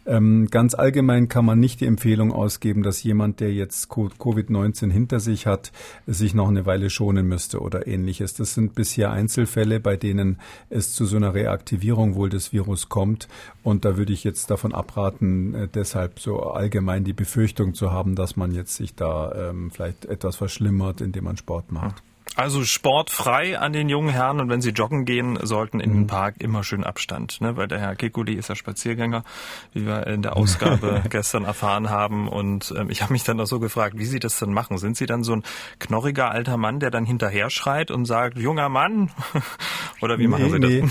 Ähm, 0.06 0.48
ganz 0.52 0.74
allgemein 0.74 1.30
kann 1.30 1.46
man 1.46 1.62
nicht 1.62 1.80
die 1.80 1.86
Empfehlung 1.86 2.34
ausgeben, 2.34 2.84
dass 2.84 3.02
jemand, 3.04 3.40
der 3.40 3.54
jetzt 3.54 3.90
Covid-19 3.90 4.92
hinter 4.92 5.22
sich 5.22 5.46
hat, 5.46 5.72
sich 6.08 6.34
noch 6.34 6.50
eine 6.50 6.66
Weile 6.66 6.90
schonen 6.90 7.26
müsste 7.26 7.62
oder 7.62 7.88
ähnliches. 7.88 8.34
Das 8.34 8.54
sind 8.54 8.76
bisher 8.76 9.14
ein 9.14 9.29
Einzelfälle, 9.30 9.80
bei 9.80 9.96
denen 9.96 10.40
es 10.72 10.94
zu 10.96 11.06
so 11.06 11.16
einer 11.16 11.36
Reaktivierung 11.36 12.16
wohl 12.16 12.30
des 12.30 12.52
Virus 12.52 12.90
kommt. 12.90 13.28
Und 13.62 13.86
da 13.86 13.96
würde 13.96 14.12
ich 14.12 14.24
jetzt 14.24 14.50
davon 14.50 14.74
abraten, 14.74 15.54
äh, 15.54 15.68
deshalb 15.68 16.20
so 16.20 16.42
allgemein 16.42 17.04
die 17.04 17.14
Befürchtung 17.14 17.76
zu 17.76 17.92
haben, 17.92 18.16
dass 18.16 18.36
man 18.36 18.52
jetzt 18.56 18.76
sich 18.76 18.96
da 18.96 19.50
ähm, 19.50 19.70
vielleicht 19.70 20.06
etwas 20.06 20.36
verschlimmert, 20.36 21.00
indem 21.00 21.26
man 21.26 21.38
Sport 21.38 21.72
macht. 21.72 22.02
Also 22.40 22.64
sportfrei 22.64 23.60
an 23.60 23.74
den 23.74 23.90
jungen 23.90 24.08
Herren 24.08 24.40
und 24.40 24.48
wenn 24.48 24.62
sie 24.62 24.70
joggen 24.70 25.04
gehen 25.04 25.38
sollten 25.44 25.82
in 25.82 25.90
den 25.90 26.00
mhm. 26.04 26.08
Park 26.08 26.36
immer 26.40 26.64
schön 26.64 26.86
Abstand, 26.86 27.42
ne? 27.42 27.58
weil 27.58 27.68
der 27.68 27.80
Herr 27.80 27.98
Kekuli 27.98 28.36
ist 28.36 28.48
ja 28.48 28.56
Spaziergänger, 28.56 29.26
wie 29.74 29.86
wir 29.86 30.08
in 30.08 30.22
der 30.22 30.38
Ausgabe 30.38 31.04
gestern 31.10 31.44
erfahren 31.44 31.90
haben 31.90 32.30
und 32.30 32.74
ähm, 32.78 32.90
ich 32.90 33.02
habe 33.02 33.12
mich 33.12 33.26
dann 33.26 33.42
auch 33.42 33.46
so 33.46 33.60
gefragt, 33.60 33.98
wie 33.98 34.06
Sie 34.06 34.20
das 34.20 34.40
denn 34.40 34.54
machen? 34.54 34.78
Sind 34.78 34.96
Sie 34.96 35.06
dann 35.06 35.26
so 35.26 35.34
ein 35.34 35.44
knorriger 35.80 36.32
alter 36.32 36.56
Mann, 36.56 36.80
der 36.80 36.92
dann 36.92 37.04
hinterher 37.04 37.50
schreit 37.50 37.92
und 37.92 38.06
sagt, 38.06 38.38
junger 38.38 38.70
Mann? 38.70 39.12
Oder 40.02 40.18
wie 40.18 40.28
machen 40.28 40.50
Sie 40.50 40.60
das? 40.62 40.70
Nee. 40.70 40.86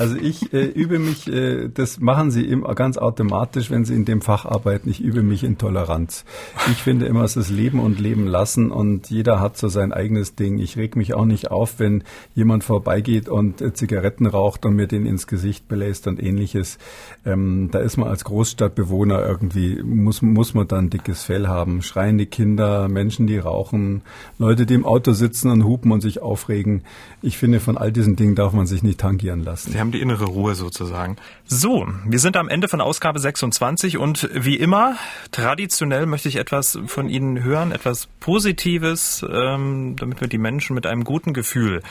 Also 0.00 0.16
ich 0.16 0.54
äh, 0.54 0.64
übe 0.64 0.98
mich, 0.98 1.28
äh, 1.28 1.68
das 1.68 2.00
machen 2.00 2.30
Sie 2.30 2.46
immer 2.46 2.74
ganz 2.74 2.96
automatisch, 2.96 3.70
wenn 3.70 3.84
Sie 3.84 3.94
in 3.94 4.06
dem 4.06 4.22
Fach 4.22 4.46
arbeiten. 4.46 4.88
Ich 4.88 5.02
übe 5.02 5.22
mich 5.22 5.44
in 5.44 5.58
Toleranz. 5.58 6.24
Ich 6.70 6.78
finde 6.78 7.04
immer, 7.04 7.22
es 7.22 7.36
ist 7.36 7.50
Leben 7.50 7.80
und 7.80 8.00
Leben 8.00 8.26
lassen 8.26 8.70
und 8.70 9.10
jeder 9.10 9.40
hat 9.40 9.58
so 9.58 9.68
sein 9.68 9.92
eigenes 9.92 10.34
Ding. 10.36 10.58
Ich 10.58 10.78
reg 10.80 10.96
mich 10.96 11.14
auch 11.14 11.26
nicht 11.26 11.50
auf, 11.50 11.78
wenn 11.78 12.04
jemand 12.34 12.64
vorbeigeht 12.64 13.28
und 13.28 13.60
äh, 13.60 13.74
Zigaretten 13.74 14.26
raucht 14.26 14.64
und 14.64 14.74
mir 14.74 14.86
den 14.86 15.04
ins 15.04 15.26
Gesicht 15.26 15.68
belässt 15.68 16.06
und 16.06 16.22
ähnliches. 16.22 16.78
Ähm, 17.26 17.68
da 17.70 17.80
ist 17.80 17.96
man 17.96 18.08
als 18.08 18.24
Großstadtbewohner 18.24 19.26
irgendwie, 19.26 19.82
muss, 19.82 20.22
muss 20.22 20.54
man 20.54 20.66
dann 20.66 20.88
dickes 20.88 21.24
Fell 21.24 21.46
haben. 21.46 21.82
Schreiende 21.82 22.26
Kinder, 22.26 22.88
Menschen, 22.88 23.26
die 23.26 23.38
rauchen, 23.38 24.02
Leute, 24.38 24.64
die 24.64 24.74
im 24.74 24.86
Auto 24.86 25.12
sitzen 25.12 25.50
und 25.50 25.64
hupen 25.64 25.92
und 25.92 26.00
sich 26.00 26.22
aufregen. 26.22 26.82
Ich 27.22 27.36
finde, 27.36 27.60
von 27.60 27.76
all 27.76 27.92
diesen 27.92 28.16
Dingen 28.16 28.34
darf 28.34 28.52
man 28.54 28.66
sich 28.66 28.82
nicht 28.82 29.00
tangieren 29.00 29.44
lassen 29.44 29.74
haben 29.80 29.90
die 29.90 30.00
innere 30.00 30.26
Ruhe 30.26 30.54
sozusagen. 30.54 31.16
So, 31.46 31.88
wir 32.04 32.20
sind 32.20 32.36
am 32.36 32.48
Ende 32.48 32.68
von 32.68 32.80
Ausgabe 32.80 33.18
26 33.18 33.98
und 33.98 34.28
wie 34.32 34.56
immer, 34.56 34.96
traditionell 35.32 36.06
möchte 36.06 36.28
ich 36.28 36.36
etwas 36.36 36.78
von 36.86 37.08
Ihnen 37.08 37.42
hören, 37.42 37.72
etwas 37.72 38.06
Positives, 38.20 39.24
ähm, 39.28 39.96
damit 39.98 40.20
wir 40.20 40.28
die 40.28 40.38
Menschen 40.38 40.69
mit 40.74 40.86
einem 40.86 41.04
guten 41.04 41.34
Gefühl 41.34 41.82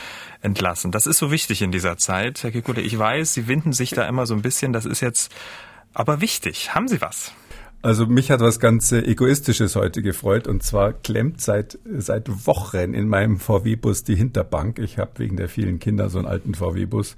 entlassen. 0.41 0.91
Das 0.91 1.05
ist 1.05 1.17
so 1.17 1.31
wichtig 1.31 1.61
in 1.61 1.71
dieser 1.71 1.97
Zeit. 1.97 2.43
Herr 2.43 2.51
Kikule, 2.51 2.81
ich 2.81 2.97
weiß, 2.97 3.33
Sie 3.33 3.47
winden 3.47 3.73
sich 3.73 3.91
da 3.91 4.07
immer 4.07 4.25
so 4.25 4.33
ein 4.33 4.41
bisschen, 4.41 4.73
das 4.73 4.85
ist 4.85 5.01
jetzt 5.01 5.31
aber 5.93 6.21
wichtig. 6.21 6.73
Haben 6.73 6.87
Sie 6.87 7.01
was? 7.01 7.33
Also 7.81 8.05
mich 8.05 8.29
hat 8.29 8.41
was 8.41 8.59
ganz 8.59 8.91
äh, 8.91 8.99
Egoistisches 8.99 9.77
heute 9.77 10.01
gefreut 10.01 10.47
und 10.47 10.63
zwar 10.63 10.91
klemmt 10.91 11.39
seit, 11.39 11.79
seit 11.85 12.45
Wochen 12.45 12.93
in 12.93 13.07
meinem 13.07 13.37
VW-Bus 13.39 14.03
die 14.03 14.15
Hinterbank. 14.15 14.79
Ich 14.79 14.97
habe 14.97 15.11
wegen 15.17 15.37
der 15.37 15.47
vielen 15.47 15.79
Kinder 15.79 16.09
so 16.09 16.17
einen 16.19 16.27
alten 16.27 16.55
VW-Bus 16.55 17.15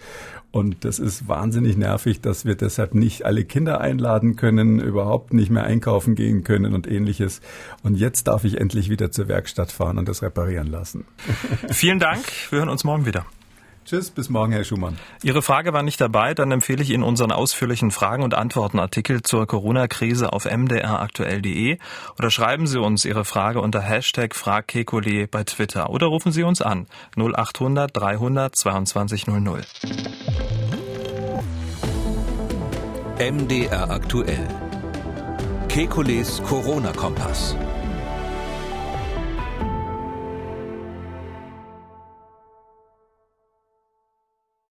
und 0.51 0.85
das 0.85 0.99
ist 0.99 1.27
wahnsinnig 1.27 1.77
nervig, 1.77 2.21
dass 2.21 2.45
wir 2.45 2.53
deshalb 2.53 2.93
nicht 2.93 3.25
alle 3.25 3.43
Kinder 3.43 3.81
einladen 3.81 4.35
können, 4.35 4.79
überhaupt 4.79 5.33
nicht 5.33 5.49
mehr 5.49 5.63
einkaufen 5.63 6.13
gehen 6.13 6.43
können 6.43 6.75
und 6.75 6.87
ähnliches. 6.87 7.41
Und 7.81 7.95
jetzt 7.95 8.27
darf 8.27 8.43
ich 8.43 8.59
endlich 8.59 8.89
wieder 8.89 9.11
zur 9.11 9.27
Werkstatt 9.27 9.71
fahren 9.71 9.97
und 9.97 10.07
das 10.07 10.21
reparieren 10.21 10.67
lassen. 10.67 11.05
Vielen 11.71 11.97
Dank. 11.97 12.23
Wir 12.51 12.59
hören 12.59 12.69
uns 12.69 12.83
morgen 12.83 13.07
wieder. 13.07 13.25
Tschüss, 13.85 14.11
bis 14.11 14.29
morgen, 14.29 14.51
Herr 14.51 14.63
Schumann. 14.63 14.97
Ihre 15.23 15.41
Frage 15.41 15.73
war 15.73 15.81
nicht 15.83 15.99
dabei, 15.99 16.33
dann 16.33 16.51
empfehle 16.51 16.83
ich 16.83 16.91
Ihnen 16.91 17.03
unseren 17.03 17.31
ausführlichen 17.31 17.91
Fragen- 17.91 18.23
und 18.23 18.35
Antwortenartikel 18.35 19.23
zur 19.23 19.47
Corona-Krise 19.47 20.31
auf 20.33 20.45
mdraktuell.de 20.45 21.77
oder 22.17 22.31
schreiben 22.31 22.67
Sie 22.67 22.79
uns 22.79 23.05
Ihre 23.05 23.25
Frage 23.25 23.59
unter 23.59 23.81
Hashtag 23.81 24.35
FragKekule 24.35 25.27
bei 25.27 25.43
Twitter 25.43 25.89
oder 25.89 26.07
rufen 26.07 26.31
Sie 26.31 26.43
uns 26.43 26.61
an 26.61 26.85
0800 27.17 27.95
300 27.95 28.55
2200. 28.55 29.67
MDR 33.19 33.89
aktuell. 33.89 34.47
Kekules 35.69 36.41
Corona-Kompass. 36.43 37.55